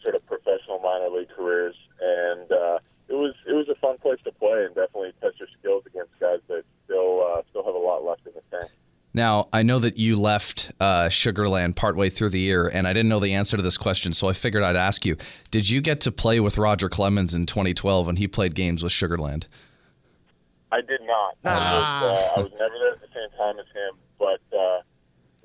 [0.06, 4.18] sort of professional minor league careers, and uh, it was it was a fun place
[4.24, 7.78] to play and definitely test your skills against guys that still uh, still have a
[7.78, 8.70] lot left in the tank.
[9.12, 13.08] Now, I know that you left uh, Sugarland partway through the year, and I didn't
[13.08, 15.16] know the answer to this question, so I figured I'd ask you.
[15.50, 18.92] Did you get to play with Roger Clemens in 2012 when he played games with
[18.92, 19.44] Sugarland?
[20.70, 21.36] I did not.
[21.44, 24.82] I, was, uh, I was never there at the same time as him, but uh,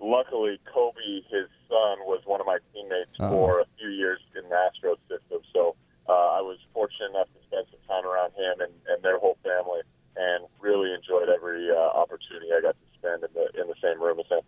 [0.01, 3.29] luckily, Koby, his son, was one of my teammates Oh.
[3.31, 5.39] for a few years in the Astros system.
[5.55, 5.75] So
[6.09, 9.37] uh, I was fortunate enough to spend some time around him and, and their whole
[9.43, 9.79] family,
[10.17, 14.01] and really enjoyed every uh, opportunity I got to spend in the in the same
[14.03, 14.43] room as him.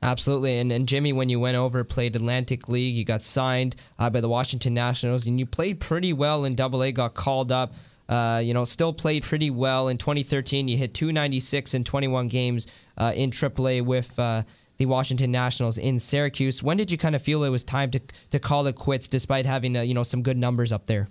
[0.00, 0.58] Absolutely.
[0.58, 4.20] And, and Jimmy, when you went over, played Atlantic League, you got signed uh, by
[4.20, 6.92] the Washington Nationals, and you played pretty well in Double A.
[6.92, 7.74] Got called up
[8.08, 9.88] uh, you know, still played pretty well.
[9.88, 14.44] In 2013, you hit 296 in 21 games uh, in AAA with uh,
[14.78, 16.62] the Washington Nationals in Syracuse.
[16.62, 19.44] When did you kind of feel it was time to to call it quits, despite
[19.44, 21.08] having uh, you know some good numbers up there?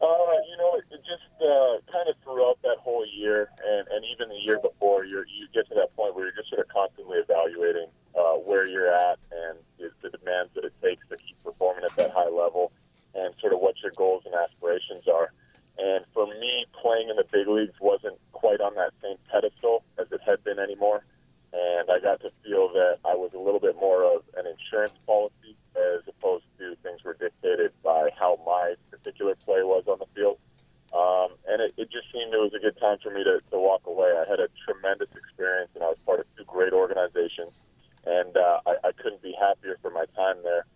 [0.00, 0.06] Uh,
[0.50, 4.40] you know, it, just uh, kind of throughout that whole year, and, and even the
[4.40, 7.86] year before, you you get to that point where you're just sort of constantly evaluating
[8.18, 9.58] uh, where you're at and
[10.02, 12.72] the demands that it takes to keep performing at that high level,
[13.14, 15.32] and sort of what your goals and aspirations are.
[15.78, 20.06] And for me, playing in the big leagues wasn't quite on that same pedestal as
[20.10, 21.04] it had been anymore.
[21.52, 24.94] And I got to feel that I was a little bit more of an insurance
[25.06, 30.06] policy as opposed to things were dictated by how my particular play was on the
[30.14, 30.38] field.
[30.92, 33.58] Um, and it, it just seemed it was a good time for me to, to
[33.58, 34.12] walk away.
[34.12, 37.52] I had a tremendous experience, and I was part of two great organizations,
[38.04, 40.66] and uh, I, I couldn't be happier for my time there.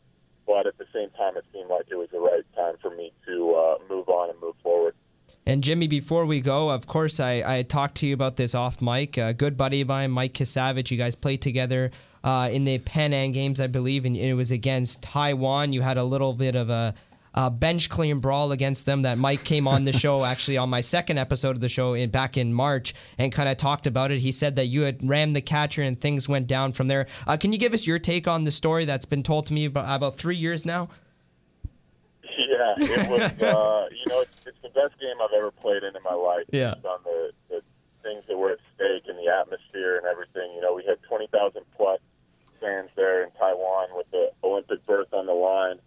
[0.47, 3.13] But at the same time, it seemed like it was the right time for me
[3.27, 4.95] to uh, move on and move forward.
[5.49, 8.83] And Jimmy, before we go, of course, I, I talked to you about this off
[8.83, 9.17] mic.
[9.17, 11.93] A good buddy of mine, Mike Kasavich, you guys played together
[12.25, 15.73] uh, in the Pan Am Games, I believe, and it was against Taiwan.
[15.73, 16.95] You had a little bit of a,
[17.33, 19.03] a bench clean brawl against them.
[19.03, 22.11] That Mike came on the show, actually, on my second episode of the show in,
[22.11, 24.19] back in March, and kind of talked about it.
[24.19, 27.07] He said that you had rammed the catcher and things went down from there.
[27.25, 29.67] Uh, can you give us your take on the story that's been told to me
[29.67, 30.89] about, about three years now?
[32.57, 33.21] Yeah, it was.
[33.43, 36.45] uh, you know, it's, it's the best game I've ever played in in my life.
[36.51, 36.75] Yeah.
[36.75, 37.63] Based on the, the
[38.03, 40.53] things that were at stake and the atmosphere and everything.
[40.55, 42.01] You know, we had twenty thousand plus
[42.61, 45.79] fans there in Taiwan with the Olympic berth on the line,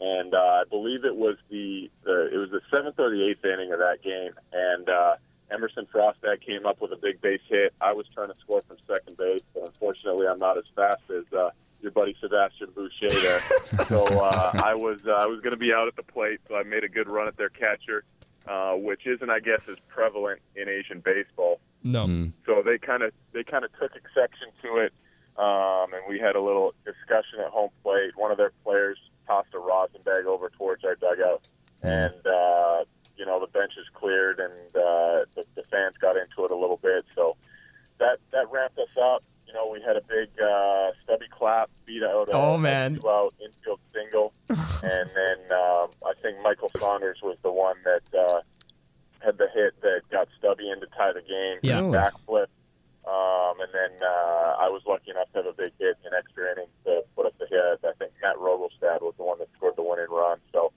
[0.00, 3.44] and uh, I believe it was the, the it was the seventh or the eighth
[3.44, 5.16] inning of that game, and uh,
[5.50, 7.74] Emerson Frostad came up with a big base hit.
[7.80, 11.24] I was trying to score from second base, but unfortunately, I'm not as fast as.
[11.32, 11.50] Uh,
[11.84, 13.40] your buddy Sebastien Boucher there.
[13.88, 16.56] so uh, I was uh, I was going to be out at the plate, so
[16.56, 18.02] I made a good run at their catcher,
[18.48, 21.60] uh, which isn't, I guess, as prevalent in Asian baseball.
[21.84, 22.06] No.
[22.06, 22.32] Mm.
[22.46, 24.92] So they kind of they kind of took exception to it,
[25.36, 28.16] um, and we had a little discussion at home plate.
[28.16, 31.42] One of their players tossed a rosin bag over towards our dugout,
[31.82, 32.84] and uh,
[33.16, 36.56] you know the bench is cleared, and uh, the, the fans got into it a
[36.56, 37.04] little bit.
[37.14, 37.36] So
[37.98, 39.22] that that ramped us up.
[39.54, 42.96] You know, we had a big uh, Stubby Clapp, beat out a, Oh, man.
[42.98, 48.40] two-out infield single, and then um, I think Michael Saunders was the one that uh,
[49.24, 51.58] had the hit that got Stubby in to tie the game.
[51.62, 51.82] Yeah.
[51.82, 52.50] Backflip.
[53.06, 56.50] Um, and then uh, I was lucky enough to have a big hit in extra
[56.50, 57.78] innings to put us ahead.
[57.84, 60.38] I think Matt Rogelstad was the one that scored the winning run.
[60.52, 60.72] So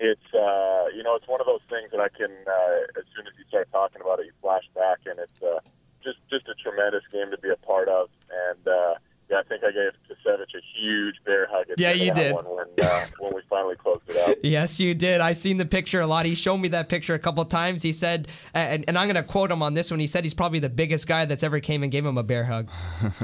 [0.00, 3.28] it's uh, you know it's one of those things that I can uh, as soon
[3.28, 5.60] as you start talking about it, you flash back, and it's uh,
[6.06, 8.08] just just a tremendous game to be a part of.
[8.30, 8.94] And uh,
[9.28, 11.68] yeah, I think I gave Kasevich a huge bear hug.
[11.68, 12.34] At Yeah, the end you of that did.
[12.34, 14.36] One when uh, when we finally closed it out.
[14.44, 15.20] Yes, you did.
[15.20, 16.26] I seen the picture a lot.
[16.26, 17.82] He showed me that picture a couple times.
[17.82, 19.98] He said, and, and I'm going to quote him on this one.
[19.98, 22.44] He said he's probably the biggest guy that's ever came and gave him a bear
[22.44, 22.68] hug.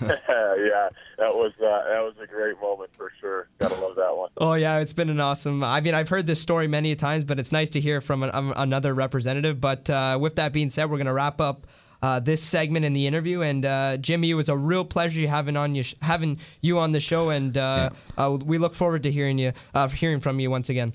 [0.00, 3.48] yeah, that was uh, that was a great moment for sure.
[3.58, 4.30] Gotta love that one.
[4.38, 5.62] Oh yeah, it's been an awesome.
[5.62, 8.30] I mean, I've heard this story many times, but it's nice to hear from an,
[8.32, 9.60] um, another representative.
[9.60, 11.66] But uh, with that being said, we're going to wrap up.
[12.04, 15.56] Uh, this segment in the interview and uh, Jimmy, it was a real pleasure having
[15.56, 17.88] on you having you on the show, and uh,
[18.18, 20.92] uh, we look forward to hearing you uh, hearing from you once again.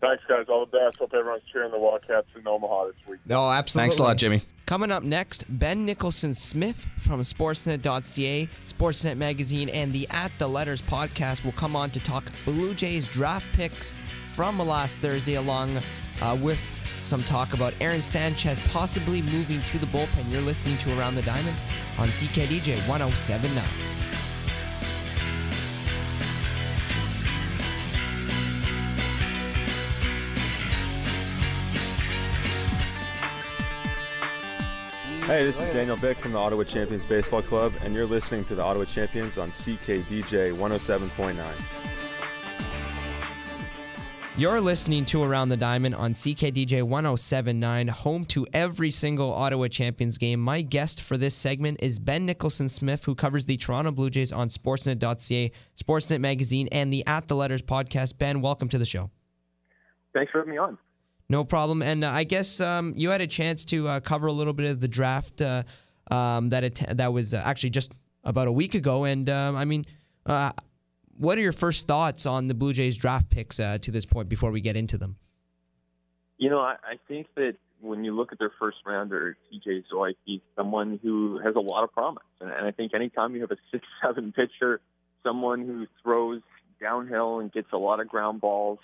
[0.00, 0.46] Thanks, guys.
[0.48, 0.98] All the best.
[0.98, 3.20] Hope everyone's cheering the Wildcats in Omaha this week.
[3.26, 3.84] No, absolutely.
[3.84, 4.42] Thanks a lot, Jimmy.
[4.66, 10.82] Coming up next, Ben Nicholson Smith from Sportsnet.ca, Sportsnet Magazine, and the At the Letters
[10.82, 13.92] podcast will come on to talk Blue Jays draft picks
[14.32, 15.78] from last Thursday, along
[16.22, 16.58] uh, with
[17.10, 20.30] some talk about Aaron Sanchez possibly moving to the bullpen.
[20.30, 21.56] You're listening to Around the Diamond
[21.98, 23.64] on CKDJ 1079.
[35.24, 38.54] Hey, this is Daniel Bick from the Ottawa Champions Baseball Club, and you're listening to
[38.54, 41.99] the Ottawa Champions on CKDJ 107.9.
[44.40, 50.16] You're listening to Around the Diamond on CKDJ 1079, home to every single Ottawa Champions
[50.16, 50.40] game.
[50.40, 54.32] My guest for this segment is Ben Nicholson Smith, who covers the Toronto Blue Jays
[54.32, 58.16] on Sportsnet.ca, Sportsnet Magazine, and the At the Letters podcast.
[58.16, 59.10] Ben, welcome to the show.
[60.14, 60.78] Thanks for having me on.
[61.28, 61.82] No problem.
[61.82, 64.70] And uh, I guess um, you had a chance to uh, cover a little bit
[64.70, 65.64] of the draft uh,
[66.10, 67.92] um, that it, that was uh, actually just
[68.24, 69.04] about a week ago.
[69.04, 69.84] And um, I mean,
[70.24, 70.52] uh,
[71.20, 74.30] what are your first thoughts on the Blue Jays draft picks uh, to this point
[74.30, 75.16] before we get into them?
[76.38, 80.14] You know, I, I think that when you look at their first rounder, TJ Zeuch,
[80.24, 82.22] he's someone who has a lot of promise.
[82.40, 84.80] And, and I think anytime you have a six seven pitcher,
[85.22, 86.40] someone who throws
[86.80, 88.78] downhill and gets a lot of ground balls,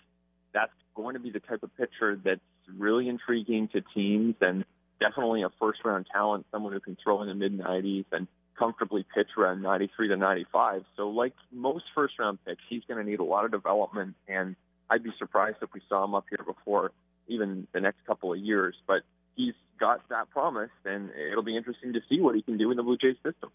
[0.53, 2.40] that's going to be the type of pitcher that's
[2.77, 4.66] really intriguing to teams and
[5.01, 9.05] definitely a first round talent, someone who can throw in the mid 90s and comfortably
[9.14, 10.85] pitch around 93 to 95.
[10.97, 14.57] So, like most first round picks, he's going to need a lot of development, and
[14.90, 16.92] I'd be surprised if we saw him up here before
[17.29, 18.75] even the next couple of years.
[18.87, 19.03] But
[19.35, 22.77] he's got that promise, and it'll be interesting to see what he can do in
[22.77, 23.51] the Blue Jays system.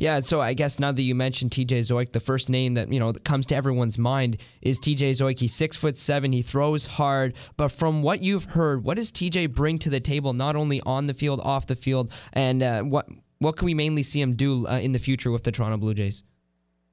[0.00, 2.98] Yeah, so I guess now that you mentioned TJ Zeuch, the first name that you
[2.98, 5.38] know that comes to everyone's mind is TJ Zeuch.
[5.38, 6.32] He's six foot seven.
[6.32, 7.34] He throws hard.
[7.58, 11.04] But from what you've heard, what does TJ bring to the table, not only on
[11.04, 14.66] the field, off the field, and uh, what what can we mainly see him do
[14.68, 16.22] uh, in the future with the Toronto Blue Jays?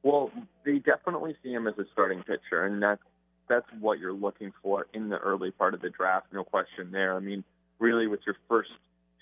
[0.01, 0.31] Well,
[0.65, 3.01] they definitely see him as a starting pitcher, and that's
[3.47, 6.27] that's what you're looking for in the early part of the draft.
[6.33, 7.15] No question there.
[7.15, 7.43] I mean,
[7.79, 8.69] really, with your first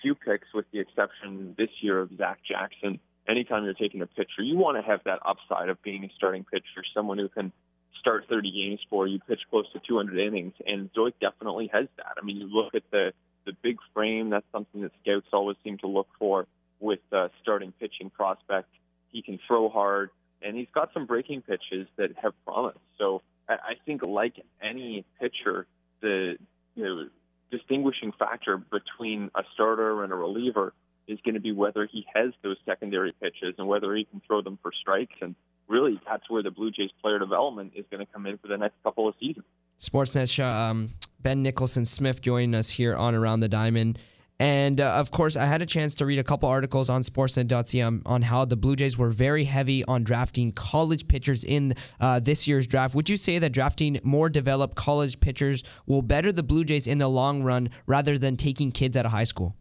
[0.01, 4.43] few picks, with the exception this year of Zach Jackson anytime you're taking a pitcher,
[4.43, 7.51] you want to have that upside of being a starting pitcher, someone who can
[7.99, 12.13] start 30 games for you, pitch close to 200 innings, and Zeuch definitely has that.
[12.21, 13.13] I mean, you look at the
[13.45, 14.31] the big frame.
[14.31, 16.47] That's something that scouts always seem to look for
[16.79, 18.69] with uh, starting pitching prospect.
[19.11, 20.09] He can throw hard,
[20.41, 22.77] and he's got some breaking pitches that have promise.
[22.97, 25.67] So I, think, like any pitcher,
[26.01, 26.37] the
[26.75, 27.07] you know,
[27.51, 30.73] distinguishing factor between a starter and a reliever
[31.07, 34.41] is going to be whether he has those secondary pitches and whether he can throw
[34.41, 35.13] them for strikes.
[35.21, 35.35] And
[35.67, 38.57] really, that's where the Blue Jays player development is going to come in for the
[38.57, 39.45] next couple of seasons.
[39.79, 40.89] Sportsnet um,
[41.21, 43.99] Ben Nicholson Smith joining us here on Around the Diamond.
[44.39, 48.01] And uh, of course, I had a chance to read a couple articles on Sportsnet.ca
[48.05, 52.45] on, how the Blue Jays were very heavy on drafting college pitchers in uh, this
[52.45, 52.95] year's draft.
[52.95, 56.97] Would you say that drafting more developed college pitchers will better the Blue Jays in
[56.97, 59.55] the long run rather than taking kids out of high school?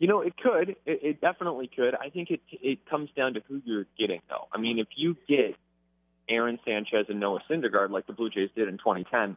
[0.00, 0.70] You know, it could.
[0.70, 1.94] It, it definitely could.
[1.94, 4.48] I think it it comes down to who you're getting, though.
[4.52, 5.54] I mean, if you get
[6.28, 9.36] Aaron Sanchez and Noah Syndergaard like the Blue Jays did in 2010,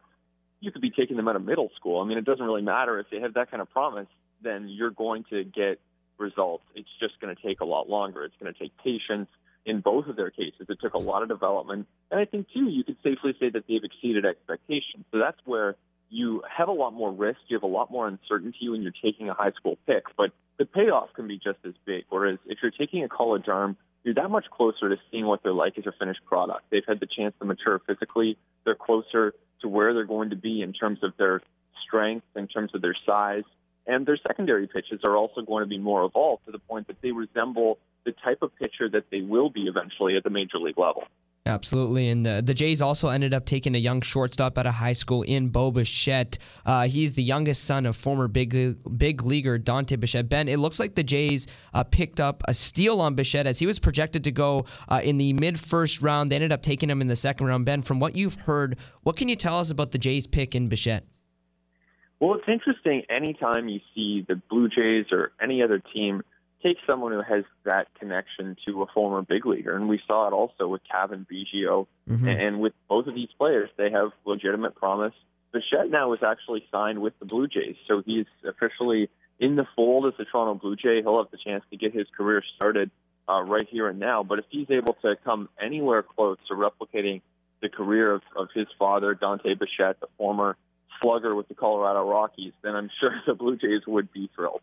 [0.60, 2.00] you could be taking them out of middle school.
[2.00, 4.08] I mean, it doesn't really matter if they have that kind of promise.
[4.42, 5.80] Then you're going to get
[6.18, 6.64] results.
[6.74, 8.24] It's just going to take a lot longer.
[8.24, 9.28] It's going to take patience.
[9.66, 12.70] In both of their cases, it took a lot of development, and I think too,
[12.70, 15.04] you could safely say that they've exceeded expectations.
[15.12, 15.76] So that's where
[16.08, 17.40] you have a lot more risk.
[17.48, 20.64] You have a lot more uncertainty when you're taking a high school pick, but the
[20.64, 22.04] payoff can be just as big.
[22.08, 25.52] Whereas if you're taking a college arm, you're that much closer to seeing what they're
[25.52, 26.62] like as a finished product.
[26.70, 28.38] They've had the chance to mature physically.
[28.64, 31.42] They're closer to where they're going to be in terms of their
[31.86, 33.44] strength, in terms of their size,
[33.88, 37.00] and their secondary pitches are also going to be more evolved to the point that
[37.02, 40.78] they resemble the type of pitcher that they will be eventually at the major league
[40.78, 41.04] level.
[41.46, 44.92] Absolutely, and uh, the Jays also ended up taking a young shortstop out of high
[44.92, 46.36] school in Bo Bichette.
[46.66, 50.28] Uh, he's the youngest son of former big big leaguer Dante Bichette.
[50.28, 53.66] Ben, it looks like the Jays uh, picked up a steal on Bichette as he
[53.66, 56.28] was projected to go uh, in the mid first round.
[56.28, 57.64] They ended up taking him in the second round.
[57.64, 60.68] Ben, from what you've heard, what can you tell us about the Jays pick in
[60.68, 61.06] Bichette?
[62.20, 63.02] Well, it's interesting.
[63.08, 66.22] Anytime you see the Blue Jays or any other team
[66.62, 70.32] take someone who has that connection to a former big leaguer, and we saw it
[70.32, 72.26] also with Cavan Biggio, mm-hmm.
[72.26, 75.14] and with both of these players, they have legitimate promise.
[75.52, 80.06] Bichette now is actually signed with the Blue Jays, so he's officially in the fold
[80.06, 81.00] as the Toronto Blue Jay.
[81.00, 82.90] He'll have the chance to get his career started
[83.28, 84.24] uh, right here and now.
[84.24, 87.22] But if he's able to come anywhere close to replicating
[87.62, 90.56] the career of, of his father, Dante Bichette, the former
[91.02, 94.60] slugger with the Colorado Rockies, then I'm sure the Blue Jays would be thrilled.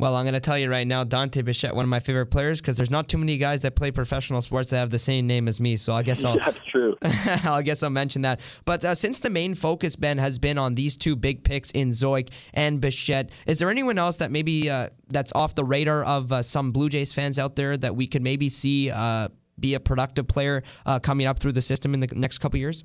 [0.00, 2.58] Well, I'm going to tell you right now, Dante Bichette, one of my favorite players,
[2.58, 5.46] because there's not too many guys that play professional sports that have the same name
[5.46, 5.76] as me.
[5.76, 6.38] So I guess I'll.
[6.38, 6.96] That's true.
[7.02, 8.40] I guess I'll mention that.
[8.64, 11.90] But uh, since the main focus, Ben, has been on these two big picks in
[11.90, 16.32] Zeuch and Bichette, is there anyone else that maybe uh, that's off the radar of
[16.32, 19.80] uh, some Blue Jays fans out there that we could maybe see uh, be a
[19.80, 22.84] productive player uh, coming up through the system in the next couple years?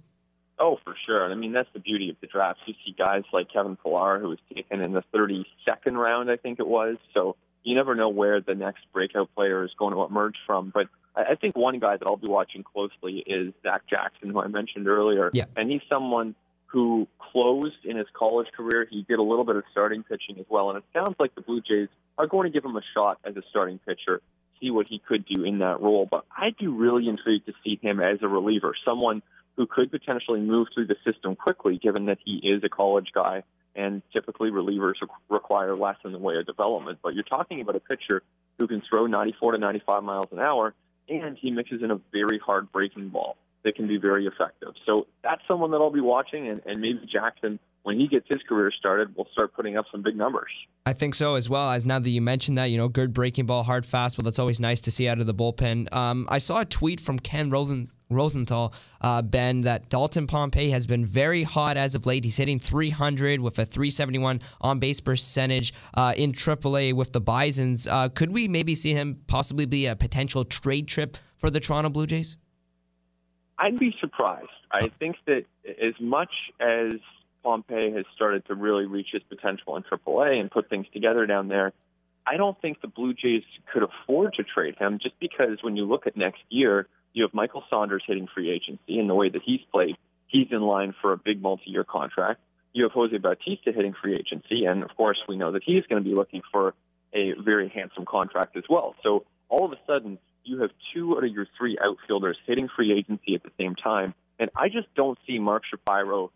[0.58, 1.30] Oh, for sure.
[1.30, 2.60] I mean, that's the beauty of the draft.
[2.65, 6.60] You see guys like Kevin Pillar, who was taken in the 32nd round, I think
[6.60, 6.98] it was.
[7.13, 10.72] So you never know where the next breakout player is going to emerge from.
[10.74, 14.48] But I think one guy that I'll be watching closely is Zach Jackson, who I
[14.48, 15.30] mentioned earlier.
[15.34, 15.46] Yeah.
[15.58, 16.36] And he's someone
[16.68, 18.88] who closed in his college career.
[18.89, 20.70] He did a little bit of starting pitching as well.
[20.70, 23.36] And it sounds like the Blue Jays are going to give him a shot as
[23.36, 24.22] a starting pitcher,
[24.62, 26.08] see what he could do in that role.
[26.10, 29.22] But I'd be really intrigued to see him as a reliever, someone
[29.58, 33.43] who could potentially move through the system quickly, given that he is a college guy
[33.76, 34.93] and typically relievers
[35.30, 36.99] require less in the way of development.
[37.03, 38.22] But you're talking about a pitcher
[38.58, 40.74] who can throw 94 to 95 miles an hour,
[41.10, 44.74] and he mixes in a very hard breaking ball that can be very effective.
[44.86, 48.41] So that's someone that I'll be watching, and, and maybe Jackson when he gets his
[48.49, 50.49] career started, will start putting up some big numbers.
[50.88, 51.70] I think so as well.
[51.70, 54.24] As now that you mentioned that, you know, good breaking ball, hard fastball.
[54.24, 55.93] That's always nice to see out of the bullpen.
[55.93, 60.86] Um, I saw a tweet from Ken Rosen, Rosenthal, uh, Ben, that Dalton Pompey has
[60.86, 62.24] been very hot as of late.
[62.24, 67.88] He's hitting 300 with a 371 on base percentage uh, in AAA with the Bisons.
[67.88, 71.89] Uh, could we maybe see him possibly be a potential trade trip for the Toronto
[71.89, 72.38] Blue Jays?
[73.58, 74.49] I'd be surprised.
[74.72, 75.45] I think that
[75.82, 76.93] as much as
[77.43, 81.47] Pompey has started to really reach his potential in AAA and put things together down
[81.47, 81.74] there,
[82.28, 85.86] I don't think the Blue Jays could afford to trade him just because when you
[85.86, 89.41] look at next year, you have Michael Saunders hitting free agency in the way that
[89.43, 89.95] he's played.
[90.28, 92.41] He's in line for a big multi year contract.
[92.73, 96.03] You have Jose Bautista hitting free agency, and of course, we know that he's going
[96.03, 96.73] to be looking for
[97.13, 98.95] a very handsome contract as well.
[99.01, 102.91] So all of a sudden, you have two out of your three outfielders hitting free
[102.91, 104.13] agency at the same time.
[104.38, 106.32] And I just don't see Mark Shapiro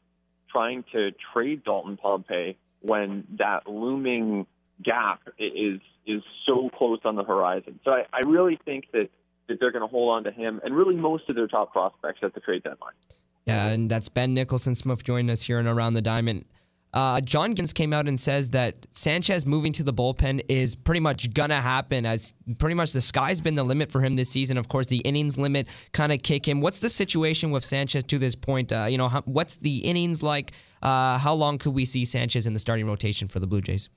[0.50, 4.48] trying to trade Dalton Pompey when that looming
[4.84, 7.80] gap is is so close on the horizon.
[7.84, 9.10] So I, I really think that
[9.48, 12.20] that they're going to hold on to him and really most of their top prospects
[12.24, 12.94] at the trade deadline.
[13.46, 16.46] Yeah, and that's Ben Nicholson Smith joining us here and around the diamond.
[16.92, 21.00] Uh, John Gibbons came out and says that Sanchez moving to the bullpen is pretty
[21.00, 24.58] much gonna happen, as pretty much the sky's been the limit for him this season.
[24.58, 26.62] Of course, the innings limit kind of kick him.
[26.62, 28.72] What's the situation with Sanchez to this point?
[28.72, 30.52] Uh, you know, how, what's the innings like?
[30.82, 33.90] Uh, how long could we see Sanchez in the starting rotation for the Blue Jays?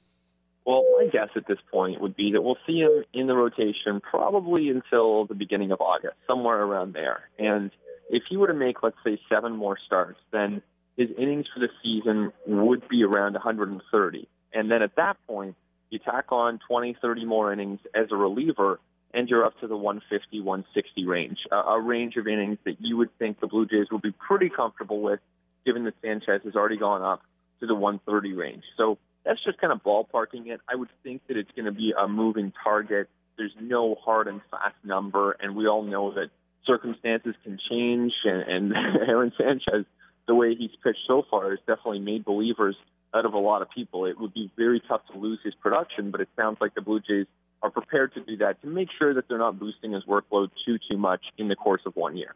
[0.65, 4.01] Well, my guess at this point would be that we'll see him in the rotation
[4.01, 7.29] probably until the beginning of August, somewhere around there.
[7.39, 7.71] And
[8.11, 10.63] if he were to make, let's say, seven more starts, then
[10.97, 14.29] his innings for the season would be around 130.
[14.53, 15.57] And then at that point,
[15.91, 18.79] you tack on 20, 30 more innings as a reliever,
[19.13, 22.97] and you're up to the 150, 160 range, a, a range of innings that you
[22.97, 25.21] would think the Blue Jays would be pretty comfortable with,
[25.67, 27.23] given that Sanchez has already gone up
[27.61, 28.63] to the 130 range.
[28.77, 30.61] So that's just kind of ballparking it.
[30.68, 33.09] I would think that it's going to be a moving target.
[33.37, 36.31] There's no hard and fast number, and we all know that
[36.66, 38.12] circumstances can change.
[38.25, 38.73] And, and
[39.09, 39.87] Aaron Sanchez,
[40.27, 42.77] the way he's pitched so far, has definitely made believers
[43.14, 44.07] out of a lot of people.
[44.07, 47.01] It would be very tough to lose his production, but it sounds like the Blue
[47.01, 47.27] Jays
[47.62, 50.79] are prepared to do that to make sure that they're not boosting his workload too
[50.91, 52.35] too much in the course of one year.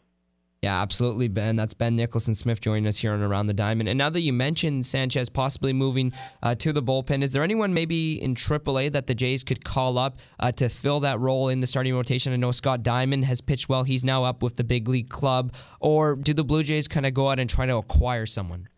[0.67, 1.55] Yeah, absolutely, Ben.
[1.55, 3.89] That's Ben Nicholson Smith joining us here on Around the Diamond.
[3.89, 6.13] And now that you mentioned Sanchez possibly moving
[6.43, 9.97] uh, to the bullpen, is there anyone maybe in AAA that the Jays could call
[9.97, 12.33] up uh, to fill that role in the starting rotation?
[12.33, 13.85] I know Scott Diamond has pitched well.
[13.85, 15.55] He's now up with the big league club.
[15.79, 18.69] Or do the Blue Jays kind of go out and try to acquire someone?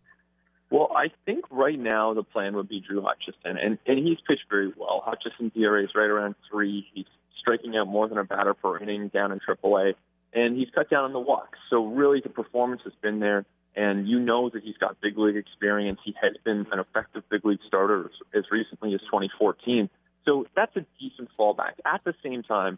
[0.69, 4.45] Well, I think right now the plan would be Drew Hutchison, and, and he's pitched
[4.47, 5.01] very well.
[5.03, 6.85] Hutchison's ERA is right around three.
[6.93, 7.07] He's
[7.41, 9.95] striking out more than a batter per inning down in AAA
[10.33, 11.57] and he's cut down on the walks.
[11.69, 15.35] So really, the performance has been there, and you know that he's got big league
[15.35, 15.99] experience.
[16.03, 19.89] He has been an effective big league starter as recently as 2014.
[20.25, 21.73] So that's a decent fallback.
[21.85, 22.77] At the same time,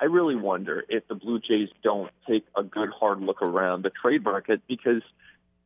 [0.00, 3.90] I really wonder if the Blue Jays don't take a good hard look around the
[3.90, 5.02] trade market because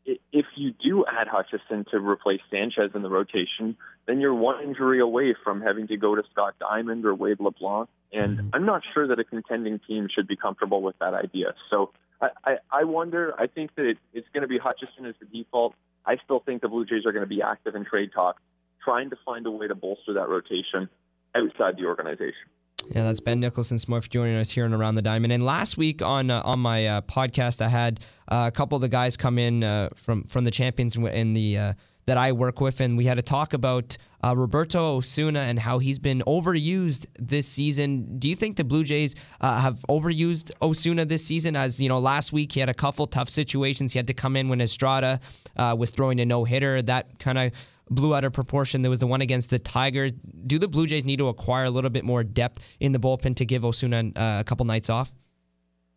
[0.06, 3.76] if you do add Hutchison to replace Sanchez in the rotation,
[4.06, 7.88] then you're one injury away from having to go to Scott Diamond or Wade LeBlanc.
[8.12, 8.48] And mm-hmm.
[8.52, 11.54] I'm not sure that a contending team should be comfortable with that idea.
[11.70, 11.90] So
[12.20, 15.26] I, I, I wonder, I think that it, it's going to be Hutchison as the
[15.26, 15.74] default.
[16.06, 18.36] I still think the Blue Jays are going to be active in trade talk,
[18.84, 20.88] trying to find a way to bolster that rotation
[21.34, 22.48] outside the organization.
[22.90, 25.32] Yeah, that's Ben Nicholson Smith joining us here on Around the Diamond.
[25.32, 28.82] And last week on uh, on my uh, podcast, I had uh, a couple of
[28.82, 31.72] the guys come in uh, from from the champions in the uh,
[32.06, 35.78] that I work with, and we had a talk about uh, Roberto Osuna and how
[35.78, 38.18] he's been overused this season.
[38.18, 41.56] Do you think the Blue Jays have overused Osuna this season?
[41.56, 43.94] As you know, last week he had a couple tough situations.
[43.94, 45.20] He had to come in when Estrada
[45.56, 46.82] was throwing a no hitter.
[46.82, 47.52] That kind of
[47.90, 48.82] blew out of proportion.
[48.82, 50.12] There was the one against the Tigers.
[50.46, 53.36] Do the Blue Jays need to acquire a little bit more depth in the bullpen
[53.36, 55.12] to give Osuna uh, a couple nights off?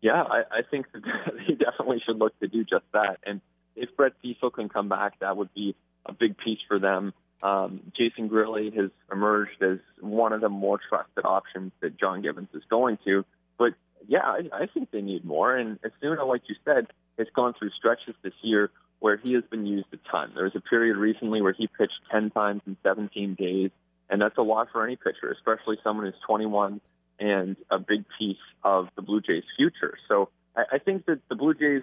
[0.00, 3.18] Yeah, I, I think they definitely should look to do just that.
[3.24, 3.40] And
[3.74, 5.74] if Brett Cecil can come back, that would be
[6.06, 7.12] a big piece for them.
[7.42, 12.48] Um, Jason Grilli has emerged as one of the more trusted options that John Gibbons
[12.52, 13.24] is going to.
[13.58, 13.74] But
[14.06, 15.56] yeah, I, I think they need more.
[15.56, 18.70] And Osuna, like you said, has gone through stretches this year
[19.00, 20.32] where he has been used a ton.
[20.34, 23.70] There was a period recently where he pitched 10 times in 17 days,
[24.10, 26.80] and that's a lot for any pitcher, especially someone who's 21
[27.20, 29.98] and a big piece of the Blue Jays' future.
[30.08, 31.82] So I, I think that the Blue Jays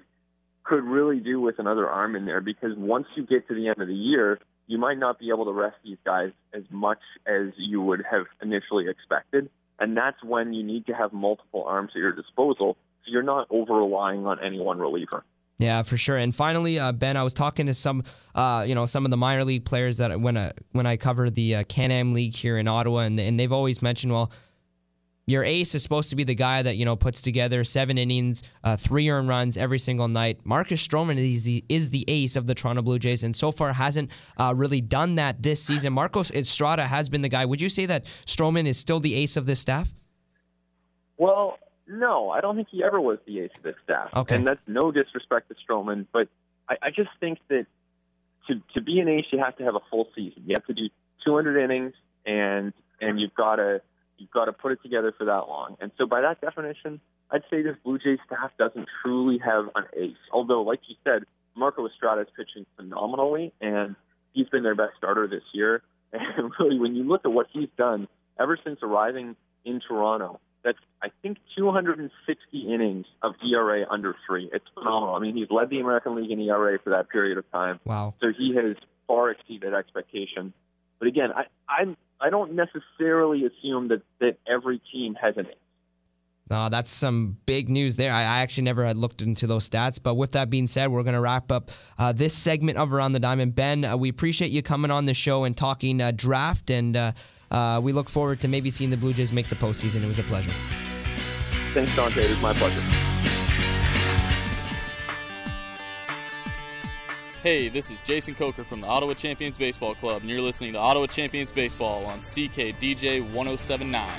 [0.63, 3.79] could really do with another arm in there because once you get to the end
[3.79, 7.49] of the year, you might not be able to rest these guys as much as
[7.57, 9.49] you would have initially expected.
[9.79, 13.47] And that's when you need to have multiple arms at your disposal so you're not
[13.51, 15.23] over relying on any one reliever.
[15.57, 16.17] Yeah, for sure.
[16.17, 18.03] And finally, uh, Ben, I was talking to some,
[18.33, 21.29] uh, you know, some of the minor league players that when uh, when I cover
[21.29, 24.31] the uh, Can-Am League here in Ottawa, and and they've always mentioned, well,
[25.27, 28.43] your ace is supposed to be the guy that you know puts together seven innings,
[28.65, 30.39] uh, three earned runs every single night.
[30.43, 33.71] Marcus Stroman is the, is the ace of the Toronto Blue Jays, and so far
[33.71, 35.93] hasn't uh, really done that this season.
[35.93, 37.45] Marcos Estrada has been the guy.
[37.45, 39.93] Would you say that Stroman is still the ace of this staff?
[41.17, 41.57] Well,
[41.87, 44.09] no, I don't think he ever was the ace of this staff.
[44.15, 44.35] Okay.
[44.35, 46.27] And that's no disrespect to Stroman, but
[46.69, 47.67] I, I just think that
[48.47, 50.43] to to be an ace, you have to have a full season.
[50.45, 50.89] You have to do
[51.25, 51.93] 200 innings,
[52.25, 53.81] and and you've got to
[54.17, 55.77] you've got to put it together for that long.
[55.79, 56.99] And so, by that definition,
[57.31, 60.17] I'd say this Blue Jays staff doesn't truly have an ace.
[60.31, 61.23] Although, like you said,
[61.55, 63.95] Marco Estrada is pitching phenomenally, and
[64.33, 65.81] he's been their best starter this year.
[66.13, 68.07] And really, when you look at what he's done
[68.39, 74.49] ever since arriving in Toronto, that's I think 260 innings of ERA under three.
[74.51, 75.15] It's phenomenal.
[75.15, 77.79] I mean, he's led the American League in ERA for that period of time.
[77.85, 78.15] Wow.
[78.19, 78.75] So he has
[79.07, 80.51] far exceeded expectation.
[80.99, 85.47] But again, I I'm I don't necessarily assume that that every team has an.
[86.49, 88.11] Uh, that's some big news there.
[88.11, 89.99] I, I actually never had looked into those stats.
[90.01, 93.13] But with that being said, we're going to wrap up uh, this segment of Around
[93.13, 93.55] the Diamond.
[93.55, 96.95] Ben, uh, we appreciate you coming on the show and talking uh, draft, and
[97.55, 100.03] uh, we look forward to maybe seeing the Blue Jays make the postseason.
[100.03, 100.51] It was a pleasure.
[101.73, 102.23] Thanks, Dante.
[102.23, 102.81] It was my pleasure.
[107.41, 110.79] Hey, this is Jason Coker from the Ottawa Champions Baseball Club, and you're listening to
[110.79, 114.09] Ottawa Champions Baseball on CKDJ 1079.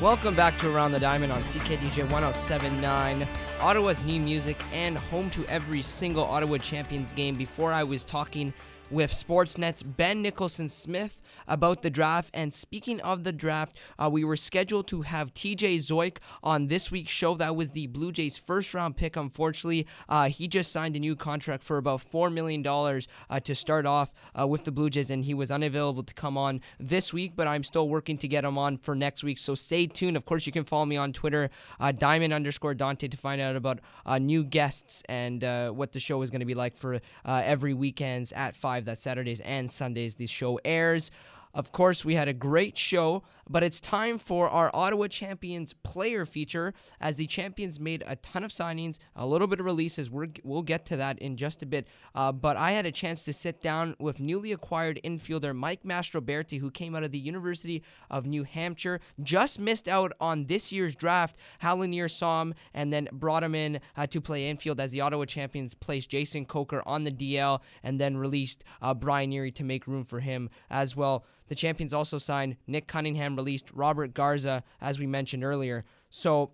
[0.00, 3.26] Welcome back to Around the Diamond on CKDJ 1079,
[3.58, 7.34] Ottawa's new music and home to every single Ottawa Champions game.
[7.34, 8.52] Before I was talking
[8.90, 12.30] with Sportsnet's Ben Nicholson Smith about the draft.
[12.34, 16.90] And speaking of the draft, uh, we were scheduled to have TJ Zeuch on this
[16.90, 17.34] week's show.
[17.34, 19.16] That was the Blue Jays' first round pick.
[19.16, 23.86] Unfortunately, uh, he just signed a new contract for about $4 million uh, to start
[23.86, 27.32] off uh, with the Blue Jays, and he was unavailable to come on this week,
[27.34, 29.38] but I'm still working to get him on for next week.
[29.38, 30.16] So stay tuned.
[30.16, 33.56] Of course, you can follow me on Twitter, uh, diamond underscore Dante, to find out
[33.56, 35.42] about uh, new guests and
[35.76, 38.75] what the show is going to be like for every weekends at 5.
[38.84, 40.16] That's Saturdays and Sundays.
[40.16, 41.10] The show airs.
[41.54, 46.26] Of course, we had a great show, but it's time for our Ottawa Champions player
[46.26, 50.10] feature as the Champions made a ton of signings, a little bit of releases.
[50.10, 51.86] We're, we'll get to that in just a bit.
[52.14, 56.58] Uh, but I had a chance to sit down with newly acquired infielder Mike Mastroberti,
[56.58, 60.94] who came out of the University of New Hampshire, just missed out on this year's
[60.94, 61.36] draft.
[61.60, 65.00] Hal Lanier saw him and then brought him in uh, to play infield as the
[65.00, 69.64] Ottawa Champions placed Jason Coker on the DL and then released uh, Brian Neary to
[69.64, 71.24] make room for him as well.
[71.48, 75.84] The Champions also signed Nick Cunningham, released Robert Garza, as we mentioned earlier.
[76.10, 76.52] So,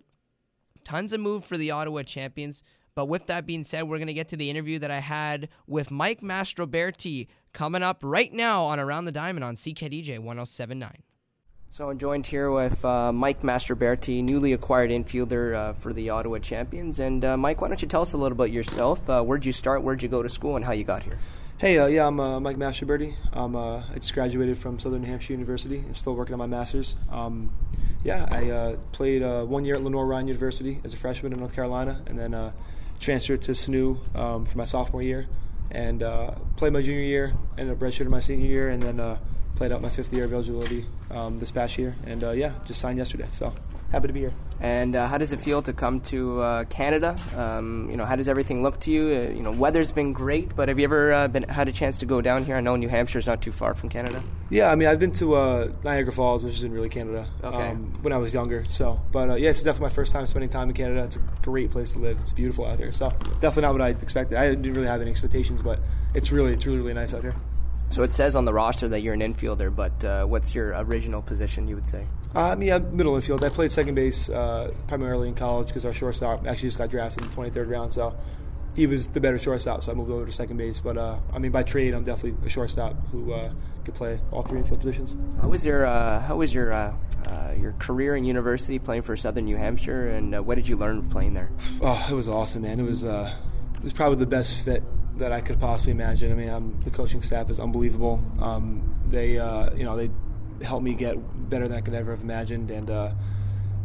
[0.83, 2.63] tons of move for the Ottawa Champions.
[2.95, 5.49] But with that being said, we're going to get to the interview that I had
[5.65, 11.01] with Mike Mastroberti coming up right now on Around the Diamond on CKDJ 1079.
[11.71, 16.37] So I'm joined here with uh, Mike Mastroberti, newly acquired infielder uh, for the Ottawa
[16.37, 16.99] Champions.
[16.99, 19.09] And uh, Mike, why don't you tell us a little about yourself?
[19.09, 19.81] Uh, where'd you start?
[19.81, 20.55] Where'd you go to school?
[20.55, 21.17] And how you got here?
[21.63, 23.15] Hey, uh, yeah, I'm uh, Mike Mastroberti.
[23.31, 25.77] I'm, uh, I just graduated from Southern New Hampshire University.
[25.77, 26.97] I'm still working on my master's.
[27.09, 27.53] Um,
[28.03, 31.55] yeah, I uh, played uh, one year at Lenoir-Rhyne University as a freshman in North
[31.55, 32.51] Carolina, and then uh,
[32.99, 35.27] transferred to SNU um, for my sophomore year,
[35.71, 36.01] and
[36.57, 39.17] played my junior year, ended up redshirting my senior year, and then
[39.55, 42.97] played out my fifth year of eligibility um, this past year, and yeah, just signed
[42.97, 43.27] yesterday.
[43.31, 43.53] So
[43.93, 44.33] happy to be here.
[44.59, 47.15] And uh, how does it feel to come to uh, Canada?
[47.37, 49.03] Um, you know, how does everything look to you?
[49.03, 51.99] Uh, you know, weather's been great, but have you ever uh, been had a chance
[51.99, 52.55] to go down here?
[52.55, 54.23] I know New Hampshire's not too far from Canada.
[54.49, 57.69] Yeah, I mean, I've been to uh, Niagara Falls, which isn't really Canada, okay.
[57.69, 58.63] um, when I was younger.
[58.67, 61.03] So, but uh, yeah, it's definitely my first time spending time in Canada.
[61.03, 62.19] It's a great place to live.
[62.19, 62.91] It's beautiful out here.
[62.91, 63.09] So,
[63.41, 64.37] definitely not what I expected.
[64.37, 65.79] I didn't really have any expectations, but
[66.15, 67.35] it's really, it's really, really nice out here.
[67.93, 71.21] So it says on the roster that you're an infielder, but uh, what's your original
[71.21, 71.67] position?
[71.67, 72.07] You would say?
[72.33, 73.45] Uh, I mean, I'm middle infield.
[73.45, 77.23] I played second base uh, primarily in college because our shortstop actually just got drafted
[77.23, 78.15] in the 23rd round, so
[78.75, 79.83] he was the better shortstop.
[79.83, 80.81] So I moved over to second base.
[80.81, 83.51] But uh, I mean, by trade, I'm definitely a shortstop who uh,
[83.85, 85.15] could play all three infield positions.
[85.39, 86.71] How was your uh, How was your
[87.59, 91.35] your career in university playing for Southern New Hampshire, and what did you learn playing
[91.35, 91.51] there?
[91.79, 92.79] Oh, it was awesome, man.
[92.79, 94.81] It was it was probably the best fit
[95.17, 96.31] that I could possibly imagine.
[96.31, 98.21] I mean, I'm, the coaching staff is unbelievable.
[98.39, 100.09] Um, they, uh, you know, they
[100.63, 101.15] helped me get
[101.49, 103.11] better than I could ever have imagined, and uh,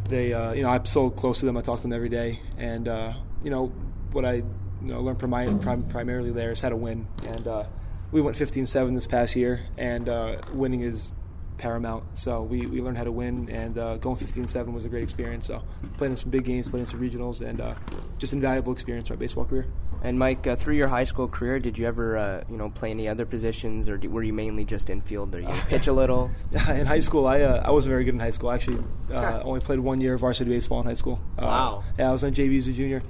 [0.08, 1.56] they, uh, you know, I'm so close to them.
[1.56, 3.12] I talk to them every day, and uh,
[3.42, 3.66] you know,
[4.12, 4.44] what I, you
[4.80, 7.06] know, learned prim- prim- primarily there is how to win.
[7.26, 7.64] And uh,
[8.10, 11.14] we went 15-7 this past year, and uh, winning is
[11.58, 12.04] paramount.
[12.14, 15.46] So we, we learned how to win, and uh, going 15-7 was a great experience.
[15.46, 15.62] So
[15.96, 17.74] playing in some big games, playing in some regionals, and uh,
[18.18, 19.66] just invaluable experience for my baseball career.
[20.02, 22.90] And Mike, uh, through your high school career, did you ever, uh, you know, play
[22.90, 25.34] any other positions, or were you mainly just infield?
[25.34, 26.30] Or you pitch a little?
[26.52, 28.50] in high school, I uh, I wasn't very good in high school.
[28.50, 31.20] I actually uh, only played one year of varsity baseball in high school.
[31.36, 31.84] Uh, wow.
[31.98, 33.02] Yeah, I was on JV as a junior.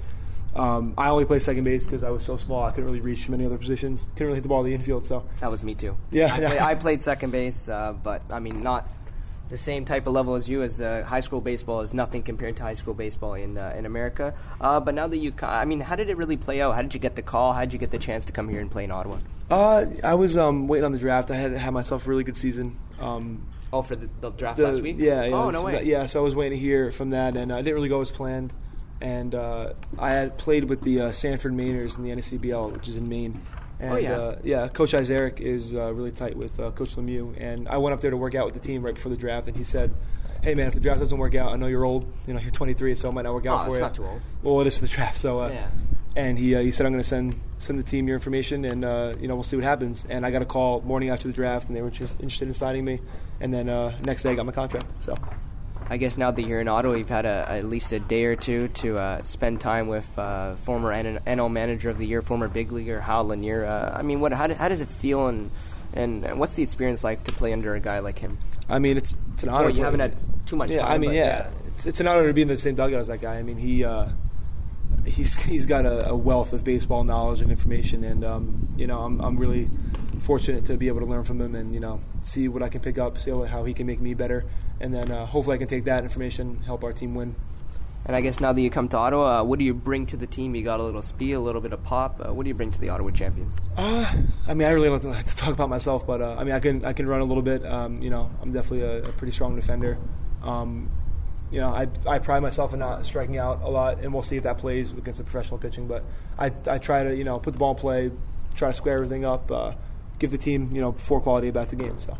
[0.55, 2.63] Um, I only played second base because I was so small.
[2.63, 4.05] I couldn't really reach many other positions.
[4.15, 5.05] Couldn't really hit the ball in the infield.
[5.05, 5.97] So that was me too.
[6.11, 6.49] Yeah, I, yeah.
[6.49, 8.87] Play, I played second base, uh, but I mean not
[9.49, 10.61] the same type of level as you.
[10.61, 13.85] As uh, high school baseball is nothing compared to high school baseball in uh, in
[13.85, 14.33] America.
[14.61, 16.75] Uh, but now that you, I mean, how did it really play out?
[16.75, 17.53] How did you get the call?
[17.53, 19.17] How did you get the chance to come here and play in Ottawa?
[19.49, 21.31] Uh, I was um, waiting on the draft.
[21.31, 22.77] I had had myself a really good season.
[22.99, 24.97] Um, oh, for the, the draft the, last week.
[24.99, 25.35] Yeah, yeah.
[25.35, 25.83] Oh no way.
[25.83, 28.11] Yeah, so I was waiting to hear from that, and I didn't really go as
[28.11, 28.53] planned.
[29.01, 32.95] And uh, I had played with the uh, Sanford Mainers in the NSCBL, which is
[32.97, 33.39] in Maine.
[33.79, 34.11] And, Oh, yeah.
[34.17, 37.93] Uh, yeah, Coach Isaac is uh, really tight with uh, Coach Lemieux, and I went
[37.93, 39.93] up there to work out with the team right before the draft, and he said,
[40.41, 42.05] "Hey man, if the draft doesn't work out, I know you're old.
[42.27, 43.95] You know, you're 23, so it might not work out Oh, for it's you." not
[43.95, 44.21] too old.
[44.43, 45.15] Well, it is for the draft.
[45.15, 45.67] So, uh, Yeah.
[46.17, 48.83] and he uh, he said, "I'm going to send send the team your information, and
[48.83, 51.33] uh, you know we'll see what happens." And I got a call morning after the
[51.33, 52.99] draft, and they were just interested in signing me.
[53.39, 54.87] And then uh, next day, I got my contract.
[55.01, 55.15] So.
[55.89, 58.35] I guess now that you're in Ottawa, you've had a, at least a day or
[58.35, 62.71] two to uh, spend time with uh, former NL Manager of the Year, former big
[62.71, 63.65] leaguer Hal Lanier.
[63.65, 64.31] Uh, I mean, what?
[64.31, 65.49] How, do, how does it feel, and,
[65.93, 68.37] and what's the experience like to play under a guy like him?
[68.69, 69.67] I mean, it's it's an honor.
[69.67, 70.15] Well, you haven't had
[70.45, 70.91] too much yeah, time.
[70.91, 73.07] I mean, but yeah, It's, it's an honor to be in the same dugout as
[73.07, 73.37] that guy.
[73.37, 74.09] I mean, he uh,
[75.05, 79.01] he's he's got a, a wealth of baseball knowledge and information, and um, you know,
[79.01, 79.69] I'm I'm really
[80.21, 82.81] fortunate to be able to learn from him, and you know, see what I can
[82.81, 84.45] pick up, see how, how he can make me better,
[84.79, 87.35] and then uh, hopefully I can take that information, help our team win.
[88.05, 90.17] And I guess now that you come to Ottawa, uh, what do you bring to
[90.17, 90.55] the team?
[90.55, 92.21] You got a little speed, a little bit of pop.
[92.25, 93.59] Uh, what do you bring to the Ottawa champions?
[93.75, 94.11] Uh,
[94.47, 96.59] I mean, I really don't like to talk about myself, but uh, I mean, I
[96.59, 97.65] can I can run a little bit.
[97.65, 99.97] Um, you know, I'm definitely a, a pretty strong defender.
[100.41, 100.89] Um,
[101.51, 104.37] you know, I, I pride myself in not striking out a lot, and we'll see
[104.37, 105.87] if that plays against the professional pitching.
[105.87, 106.03] But
[106.37, 108.11] I, I try to you know put the ball in play,
[108.55, 109.73] try to square everything up, uh,
[110.19, 111.99] give the team you know four quality at bats a game.
[111.99, 112.17] So.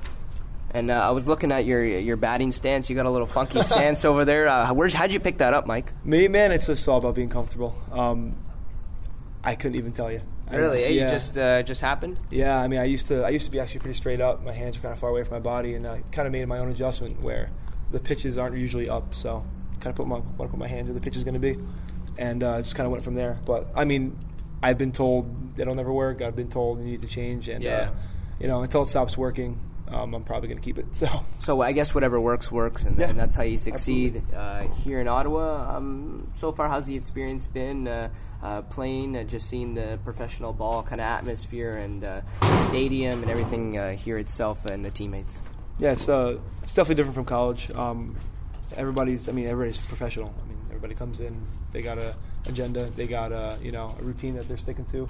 [0.72, 2.90] And uh, I was looking at your your batting stance.
[2.90, 4.48] You got a little funky stance over there.
[4.48, 5.92] Uh, where's how'd you pick that up, Mike?
[6.06, 7.76] Me, man, it's just all about being comfortable.
[7.92, 8.36] Um,
[9.44, 10.22] I couldn't even tell you.
[10.52, 10.78] Really?
[10.80, 11.06] just- yeah.
[11.06, 12.20] You just uh, just happened?
[12.30, 14.44] Yeah, I mean, I used to I used to be actually pretty straight up.
[14.44, 16.48] My hands were kind of far away from my body, and I kind of made
[16.48, 17.50] my own adjustment where
[17.92, 19.44] the pitches aren't usually up, so
[19.80, 21.40] kind of put my want to put my hands where the pitch is going to
[21.40, 21.58] be,
[22.18, 23.40] and uh, just kind of went from there.
[23.46, 24.18] But I mean,
[24.62, 26.22] I've been told that'll never work.
[26.22, 27.72] I've been told you need to change, and Yeah.
[27.72, 27.90] uh,
[28.40, 29.60] you know, until it stops working,
[29.92, 30.86] um, I'm probably going to keep it.
[30.96, 31.08] So
[31.40, 35.00] So I guess whatever works works, and, Yeah, and that's how you succeed uh, here
[35.00, 35.76] in Ottawa.
[35.78, 38.10] Um, so far, how's the experience been uh,
[38.44, 39.18] uh, playing?
[39.18, 43.78] Uh, just seeing the professional ball kind of atmosphere and uh, the stadium and everything
[43.78, 45.42] uh, here itself and the teammates.
[45.80, 47.70] yeah, it's uh, it's definitely different from college.
[47.72, 48.16] Um,
[48.76, 50.34] everybody's, I mean, everybody's professional.
[50.44, 52.16] I mean, everybody comes in, they got a
[52.46, 55.08] agenda, they got a you know a routine that they're sticking to.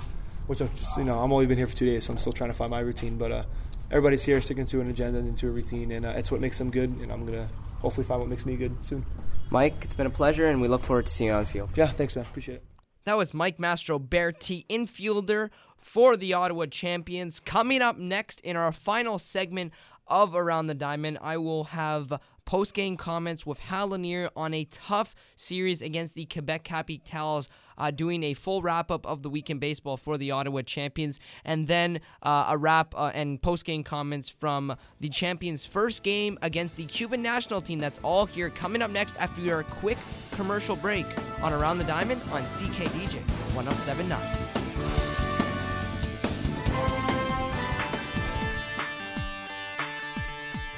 [0.47, 2.33] Which I'm just, you know I'm only been here for two days, so I'm still
[2.33, 3.17] trying to find my routine.
[3.17, 3.43] But uh,
[3.91, 6.57] everybody's here sticking to an agenda and to a routine, and uh, it's what makes
[6.57, 6.89] them good.
[6.89, 7.47] And I'm gonna
[7.79, 9.05] hopefully find what makes me good soon.
[9.49, 11.71] Mike, it's been a pleasure, and we look forward to seeing you on the field.
[11.75, 12.25] Yeah, thanks, man.
[12.25, 12.63] Appreciate it.
[13.05, 17.39] That was Mike Mastroberti, infielder for the Ottawa Champions.
[17.39, 19.73] Coming up next in our final segment
[20.07, 22.19] of Around the Diamond, I will have
[22.49, 27.47] post game comments with Hal Lanier on a tough series against the Quebec Capitals,
[27.77, 31.67] uh, doing a full wrap up of the weekend baseball for the Ottawa Champions, and
[31.67, 36.75] then uh, a wrap uh, and post game comments from the Champions' first game against
[36.75, 37.77] the Cuban national team.
[37.77, 39.99] That's all here coming up next after your quick
[40.31, 41.05] commercial break
[41.43, 43.19] on Around the Diamond on CKDJ
[43.53, 44.48] 1079.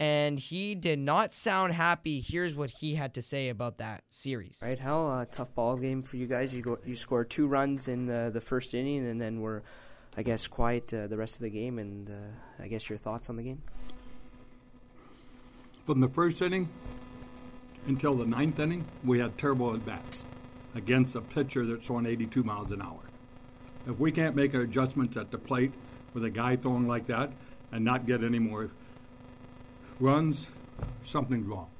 [0.00, 2.20] And he did not sound happy.
[2.20, 4.62] Here's what he had to say about that series.
[4.64, 5.10] Right, Hal?
[5.10, 6.54] Uh, tough ball game for you guys.
[6.54, 9.64] You go, you scored two runs in the, the first inning, and then were,
[10.16, 11.80] I guess, quiet uh, the rest of the game.
[11.80, 13.60] And uh, I guess your thoughts on the game?
[15.84, 16.68] From the first inning
[17.88, 20.24] until the ninth inning, we had terrible at bats
[20.76, 23.00] against a pitcher that's throwing 82 miles an hour.
[23.86, 25.72] If we can't make our adjustments at the plate
[26.14, 27.30] with a guy throwing like that,
[27.72, 28.70] and not get any more
[30.00, 30.46] runs,
[31.04, 31.70] something's wrong.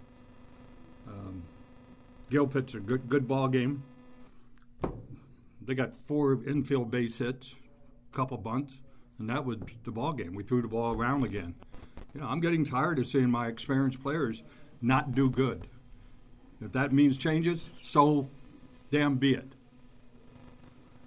[1.07, 1.43] Um,
[2.31, 3.83] Gil pitched a good good ball game.
[5.63, 7.55] They got four infield base hits,
[8.13, 8.81] a couple bunts,
[9.19, 10.35] and that was the ball game.
[10.35, 11.55] We threw the ball around again.
[12.15, 14.43] You know, I'm getting tired of seeing my experienced players
[14.81, 15.67] not do good.
[16.61, 18.29] If that means changes, so
[18.91, 19.53] damn be it.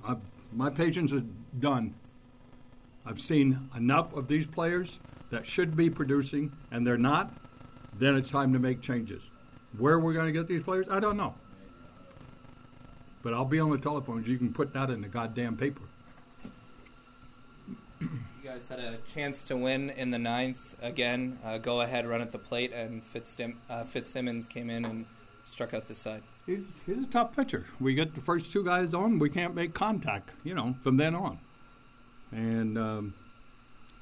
[0.07, 0.19] I've,
[0.53, 1.23] my patience is
[1.59, 1.95] done.
[3.11, 5.01] I've seen enough of these players
[5.31, 7.29] that should be producing, and they're not.
[7.99, 9.21] Then it's time to make changes.
[9.77, 11.35] Where we're going to get these players, I don't know.
[13.21, 14.23] But I'll be on the telephone.
[14.25, 15.81] You can put that in the goddamn paper.
[17.99, 18.09] You
[18.41, 21.37] guys had a chance to win in the ninth again.
[21.43, 25.05] Uh, go ahead, run at the plate, and Fitzsim- uh, Fitzsimmons came in and
[25.45, 26.23] struck out the side.
[26.45, 27.65] He's, he's a tough pitcher.
[27.81, 30.31] We get the first two guys on, we can't make contact.
[30.45, 31.39] You know, from then on,
[32.31, 33.13] and um,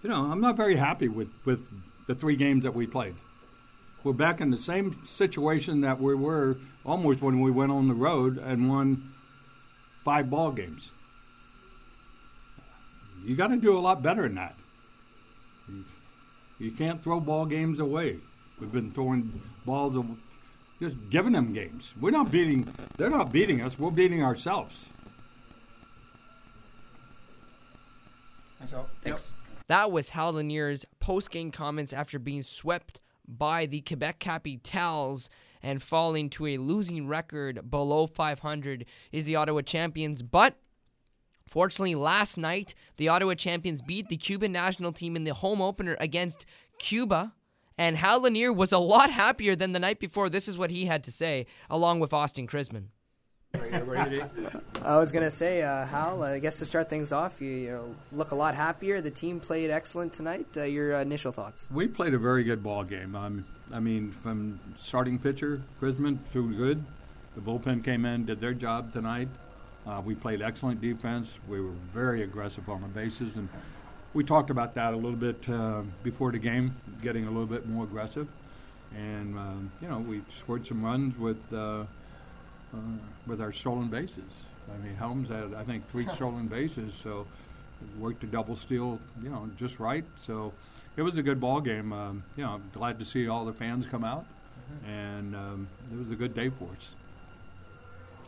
[0.01, 1.65] you know, I'm not very happy with with
[2.07, 3.15] the three games that we played.
[4.03, 7.93] We're back in the same situation that we were almost when we went on the
[7.93, 9.11] road and won
[10.05, 10.91] five ball games.
[13.25, 14.55] You got to do a lot better than that.
[16.59, 18.17] You, can't throw ball games away.
[18.59, 20.03] We've been throwing balls,
[20.81, 21.93] just giving them games.
[21.99, 22.73] We're not beating.
[22.97, 23.77] They're not beating us.
[23.77, 24.85] We're beating ourselves.
[29.03, 29.31] Thanks.
[29.67, 35.29] That was Hal Lanier's post-game comments after being swept by the Quebec Capitals
[35.61, 40.21] and falling to a losing record below 500 is the Ottawa Champions.
[40.21, 40.55] But
[41.47, 45.95] fortunately, last night the Ottawa Champions beat the Cuban national team in the home opener
[45.99, 46.45] against
[46.79, 47.33] Cuba.
[47.77, 50.29] And Hal Lanier was a lot happier than the night before.
[50.29, 52.87] This is what he had to say, along with Austin Krisman.
[54.83, 56.23] I was gonna say, uh, Hal.
[56.23, 59.01] I guess to start things off, you, you know, look a lot happier.
[59.01, 60.47] The team played excellent tonight.
[60.55, 61.67] Uh, your initial thoughts?
[61.71, 63.15] We played a very good ball game.
[63.15, 66.83] Um, I mean, from starting pitcher, Krisman threw good.
[67.35, 69.29] The bullpen came in, did their job tonight.
[69.87, 71.33] Uh, we played excellent defense.
[71.47, 73.47] We were very aggressive on the bases, and
[74.13, 77.67] we talked about that a little bit uh, before the game, getting a little bit
[77.67, 78.27] more aggressive.
[78.95, 81.53] And um, you know, we scored some runs with
[82.73, 82.77] uh,
[83.27, 84.23] with our stolen bases.
[84.73, 87.25] I mean, Helms had I think three stolen bases, so
[87.99, 90.03] worked a double steal, you know, just right.
[90.21, 90.53] So
[90.97, 91.91] it was a good ball game.
[91.93, 94.25] Um, you know, I'm glad to see all the fans come out,
[94.87, 96.91] and um, it was a good day for us.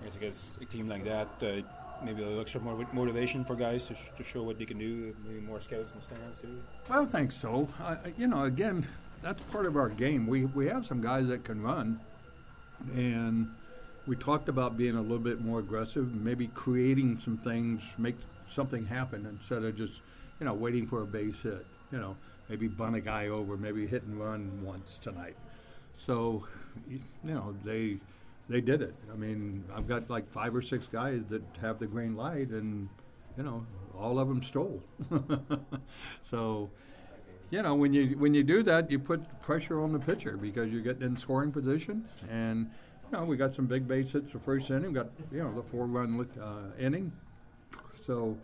[0.02, 1.62] I guess against a team like that, uh,
[2.04, 4.80] maybe a little extra more motivation for guys to, sh- to show what they can
[4.80, 5.16] do.
[5.28, 6.60] Maybe more scouts in the stands too.
[6.90, 7.68] Well, I think so.
[7.80, 8.88] I, I- you know, again,
[9.22, 10.26] that's part of our game.
[10.26, 12.00] We we have some guys that can run,
[12.96, 13.52] and
[14.08, 18.16] we talked about being a little bit more aggressive, maybe creating some things, make
[18.50, 20.02] something happen instead of just
[20.40, 21.66] you know waiting for a base hit.
[21.92, 22.16] You know,
[22.50, 25.36] maybe bunt a guy over, maybe hit and run once tonight.
[25.98, 26.48] So,
[26.90, 27.98] you you know, they
[28.50, 28.96] they did it.
[29.12, 32.90] I mean, I've got like five or six guys that have the green light, and
[33.38, 33.66] you know,
[33.98, 34.82] all of them stole.
[36.24, 36.70] so,
[37.50, 40.72] you know, when you when you do that, you put pressure on the pitcher because
[40.72, 42.70] you're getting in scoring position, and
[43.12, 44.90] you know, we got some big base hits the first inning.
[44.90, 47.12] We got you know the four run uh, inning,
[48.06, 48.38] so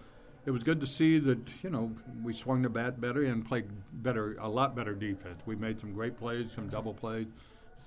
[0.46, 1.92] it was good to see that you know
[2.24, 5.42] we swung the bat better and played better, a lot better defense.
[5.46, 7.28] We made some great plays, some double plays.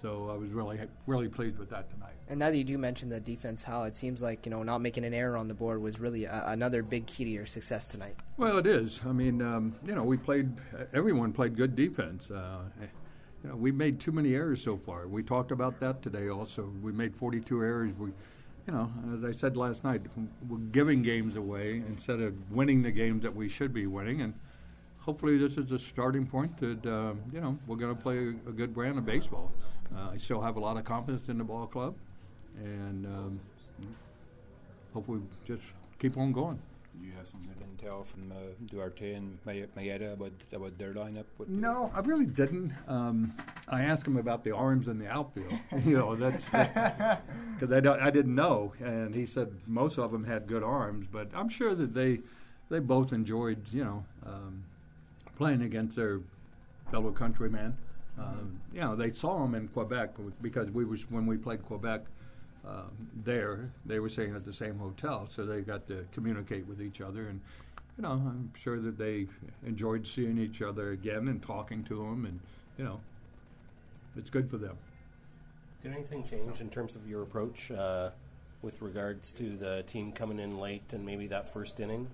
[0.01, 2.15] So I was really really pleased with that tonight.
[2.29, 4.79] And now that you do mention the defense, Hal, it seems like you know not
[4.79, 7.89] making an error on the board was really a, another big key to your success
[7.89, 8.17] tonight.
[8.39, 9.01] Well, it is.
[9.07, 10.51] I mean, um, you know, we played.
[10.95, 12.31] Everyone played good defense.
[12.31, 12.63] Uh,
[13.43, 15.07] you know, we made too many errors so far.
[15.07, 16.29] We talked about that today.
[16.29, 17.93] Also, we made 42 errors.
[17.99, 18.11] We,
[18.67, 20.03] you know, as I said last night,
[20.49, 24.21] we're giving games away instead of winning the games that we should be winning.
[24.21, 24.35] And
[24.99, 28.53] hopefully, this is a starting point that uh, you know we're going to play a,
[28.53, 29.51] good brand of baseball.
[29.95, 31.95] Uh, I still have a lot of confidence in the ball club,
[32.59, 33.41] and um,
[34.93, 35.63] hopefully, just
[35.99, 36.61] keep on going.
[37.03, 38.35] You have some good intel from uh,
[38.67, 41.25] Duarte and May- Mayeda about about their lineup.
[41.49, 42.75] No, I really didn't.
[42.87, 43.33] Um,
[43.69, 45.59] I asked him about the arms in the outfield.
[45.85, 50.25] you know, that's because I don't, I didn't know, and he said most of them
[50.25, 52.21] had good arms, but I'm sure that they
[52.69, 54.63] they both enjoyed, you know, um,
[55.37, 56.21] playing against their
[56.91, 57.77] fellow countrymen.
[58.19, 60.11] Um, you know, they saw them in Quebec
[60.43, 62.03] because we was when we played Quebec.
[62.67, 62.91] Um,
[63.25, 67.01] there, they were staying at the same hotel, so they got to communicate with each
[67.01, 67.41] other, and
[67.97, 69.27] you know, I'm sure that they
[69.67, 72.41] enjoyed seeing each other again and talking to them, and
[72.79, 73.01] you know,
[74.17, 74.77] it's good for them.
[75.83, 78.11] Did anything change in terms of your approach uh,
[78.63, 82.09] with regards to the team coming in late and maybe that first inning?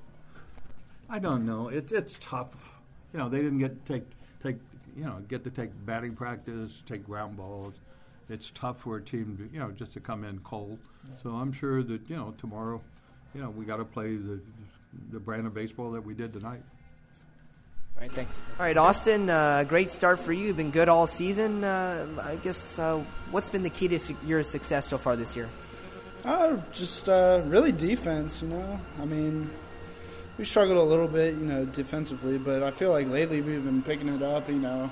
[1.09, 1.68] I don't know.
[1.68, 2.80] It's it's tough.
[3.12, 4.05] you know, they didn't get to take
[4.42, 4.57] take
[4.97, 7.74] you know get to take batting practice, take ground balls.
[8.29, 10.79] It's tough for a team to you know just to come in cold.
[11.22, 12.81] So I'm sure that you know tomorrow,
[13.35, 14.41] you know, we got to play the
[15.12, 16.62] the brand of baseball that we did tonight.
[17.97, 18.39] All right, thanks.
[18.59, 20.49] All right, Austin, uh, great start for you.
[20.49, 21.64] You've been good all season.
[21.64, 25.35] Uh, I guess uh, what's been the key to su- your success so far this
[25.35, 25.49] year?
[26.22, 28.81] Uh, just uh, really defense, you know.
[29.01, 29.49] I mean,
[30.37, 33.83] we struggled a little bit, you know, defensively, but I feel like lately we've been
[33.83, 34.91] picking it up, you know,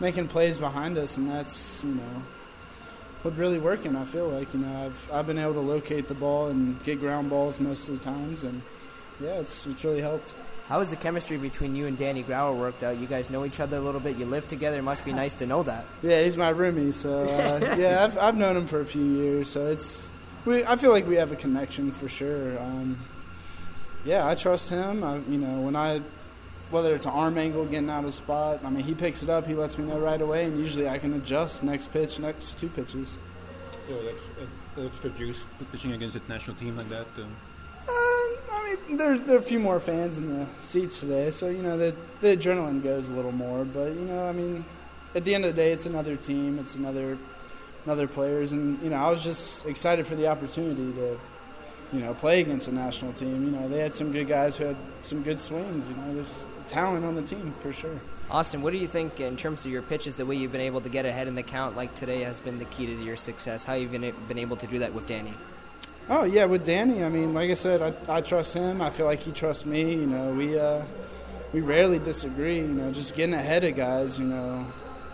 [0.00, 2.22] making plays behind us, and that's, you know,
[3.36, 3.96] really working.
[3.96, 7.00] I feel like, you know, I've I've been able to locate the ball and get
[7.00, 8.62] ground balls most of the times, and
[9.20, 10.32] yeah, it's it's really helped.
[10.68, 12.98] How has the chemistry between you and Danny Grauer worked out?
[12.98, 14.16] You guys know each other a little bit.
[14.18, 14.78] You live together.
[14.78, 15.86] It must be nice to know that.
[16.02, 19.48] Yeah, he's my roomie, so uh, yeah, I've I've known him for a few years,
[19.50, 20.10] so it's
[20.44, 20.64] we.
[20.64, 22.58] I feel like we have a connection for sure.
[22.58, 22.98] Um,
[24.04, 25.02] yeah, I trust him.
[25.04, 26.00] I, you know, when I
[26.70, 29.46] whether it's an arm angle getting out of spot, I mean, he picks it up.
[29.46, 32.68] He lets me know right away, and usually I can adjust next pitch, next two
[32.68, 33.16] pitches.
[33.88, 37.06] So that's uh, extra juice pitching against a national team like that.
[37.18, 37.34] Um.
[38.50, 41.62] I mean, there's there are a few more fans in the seats today, so you
[41.62, 43.64] know the the adrenaline goes a little more.
[43.64, 44.64] But you know, I mean,
[45.14, 47.16] at the end of the day, it's another team, it's another
[47.84, 51.18] another players, and you know, I was just excited for the opportunity to
[51.92, 53.44] you know play against a national team.
[53.44, 55.86] You know, they had some good guys who had some good swings.
[55.88, 57.98] You know, there's talent on the team for sure.
[58.30, 60.82] Austin, what do you think in terms of your pitches, the way you've been able
[60.82, 63.64] to get ahead in the count like today has been the key to your success?
[63.64, 65.32] How you've been, been able to do that with Danny?
[66.10, 68.80] Oh yeah, with Danny, I mean, like I said, I, I trust him.
[68.80, 69.92] I feel like he trusts me.
[69.92, 70.82] You know, we uh,
[71.52, 72.58] we rarely disagree.
[72.58, 74.64] You know, just getting ahead of guys, you know,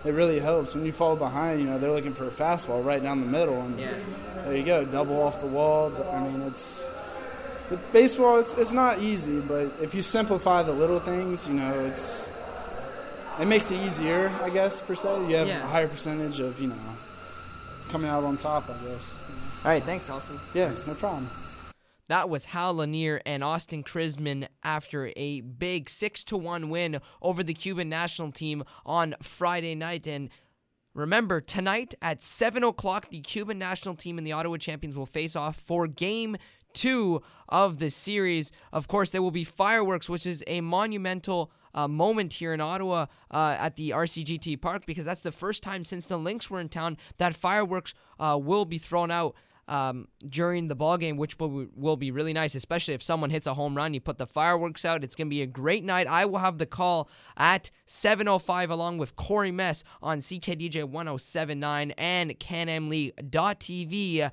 [0.05, 0.75] it really helps.
[0.75, 3.61] When you fall behind, you know, they're looking for a fastball right down the middle,
[3.61, 3.93] and yeah.
[4.45, 5.93] there you go, double off the wall.
[6.13, 6.85] I mean, it's
[7.71, 8.39] with baseball.
[8.39, 12.31] It's it's not easy, but if you simplify the little things, you know, it's
[13.41, 15.29] it makes it easier, I guess per se.
[15.29, 15.65] You have Yeah.
[15.65, 16.77] a higher percentage of you know
[17.89, 19.13] coming out on top, I guess.
[19.65, 20.39] All right, thanks, Austin.
[20.53, 21.29] Yeah, no problem.
[22.09, 27.43] That was Hal Lanier and Austin Krisman after a big 6 to 1 win over
[27.43, 30.07] the Cuban national team on Friday night.
[30.07, 30.29] And
[30.93, 35.35] remember, tonight at 7 o'clock, the Cuban national team and the Ottawa champions will face
[35.35, 36.37] off for game
[36.75, 38.53] two of the series.
[38.73, 43.07] Of course, there will be fireworks, which is a monumental uh, moment here in Ottawa
[43.31, 46.69] uh, at the RCGT Park because that's the first time since the Lynx were in
[46.69, 49.35] town that fireworks uh, will be thrown out
[49.67, 53.47] um, during the ball game, which will, will be really nice, especially if someone hits
[53.47, 53.95] a home run.
[53.95, 55.03] You put the fireworks out.
[55.03, 56.07] It's going to be a great night.
[56.07, 62.39] I will have the call at 7.05 along with Corey Mess on CKDJ 1079 and
[62.39, 64.31] CanAmLeague.tv.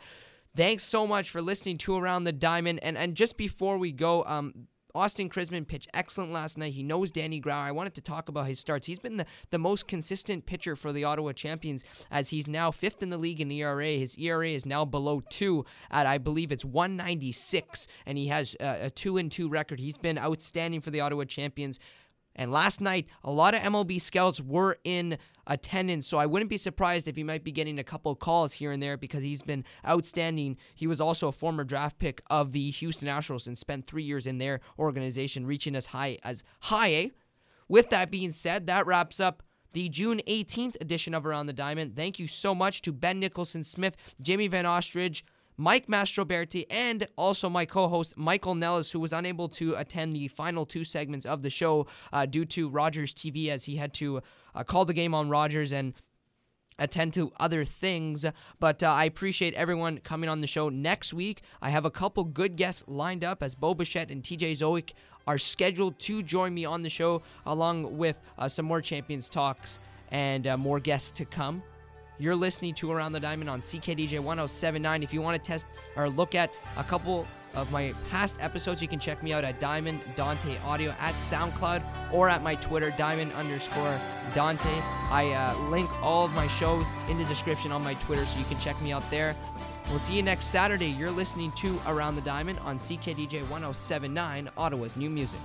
[0.55, 2.79] Thanks so much for listening to Around the Diamond.
[2.83, 6.73] And, and just before we go, um, Austin Krisman pitched excellent last night.
[6.73, 7.63] He knows Danny Grauer.
[7.63, 8.85] I wanted to talk about his starts.
[8.87, 13.01] He's been the, the most consistent pitcher for the Ottawa champions as he's now fifth
[13.01, 13.91] in the league in ERA.
[13.91, 18.77] His ERA is now below two at, I believe it's 196, and he has uh,
[18.81, 19.79] a two and two record.
[19.79, 21.79] He's been outstanding for the Ottawa champions.
[22.35, 25.17] And last night, a lot of MLB scouts were in
[25.51, 28.71] attendance, so I wouldn't be surprised if he might be getting a couple calls here
[28.71, 30.57] and there because he's been outstanding.
[30.73, 34.25] He was also a former draft pick of the Houston Astros and spent three years
[34.25, 37.11] in their organization, reaching as high as high A.
[37.67, 39.43] With that being said, that wraps up
[39.73, 41.95] the June 18th edition of Around the Diamond.
[41.95, 45.21] Thank you so much to Ben Nicholson Smith, Jimmy Van Ostrand,
[45.57, 50.27] Mike Mastroberti, and also my co host, Michael Nellis, who was unable to attend the
[50.27, 54.21] final two segments of the show uh, due to Rogers TV as he had to
[54.55, 55.93] uh, call the game on Rogers and
[56.79, 58.25] attend to other things.
[58.59, 61.41] But uh, I appreciate everyone coming on the show next week.
[61.61, 64.93] I have a couple good guests lined up as Bo Bichette and TJ Zeuch
[65.27, 69.79] are scheduled to join me on the show, along with uh, some more Champions talks
[70.11, 71.61] and uh, more guests to come.
[72.21, 75.01] You're listening to Around the Diamond on CKDJ 1079.
[75.01, 75.65] If you want to test
[75.95, 79.59] or look at a couple of my past episodes, you can check me out at
[79.59, 81.81] Diamond Dante Audio at SoundCloud
[82.13, 83.97] or at my Twitter, Diamond underscore
[84.35, 84.69] Dante.
[85.09, 88.45] I uh, link all of my shows in the description on my Twitter, so you
[88.45, 89.35] can check me out there.
[89.89, 90.89] We'll see you next Saturday.
[90.89, 95.39] You're listening to Around the Diamond on CKDJ 1079, Ottawa's new music.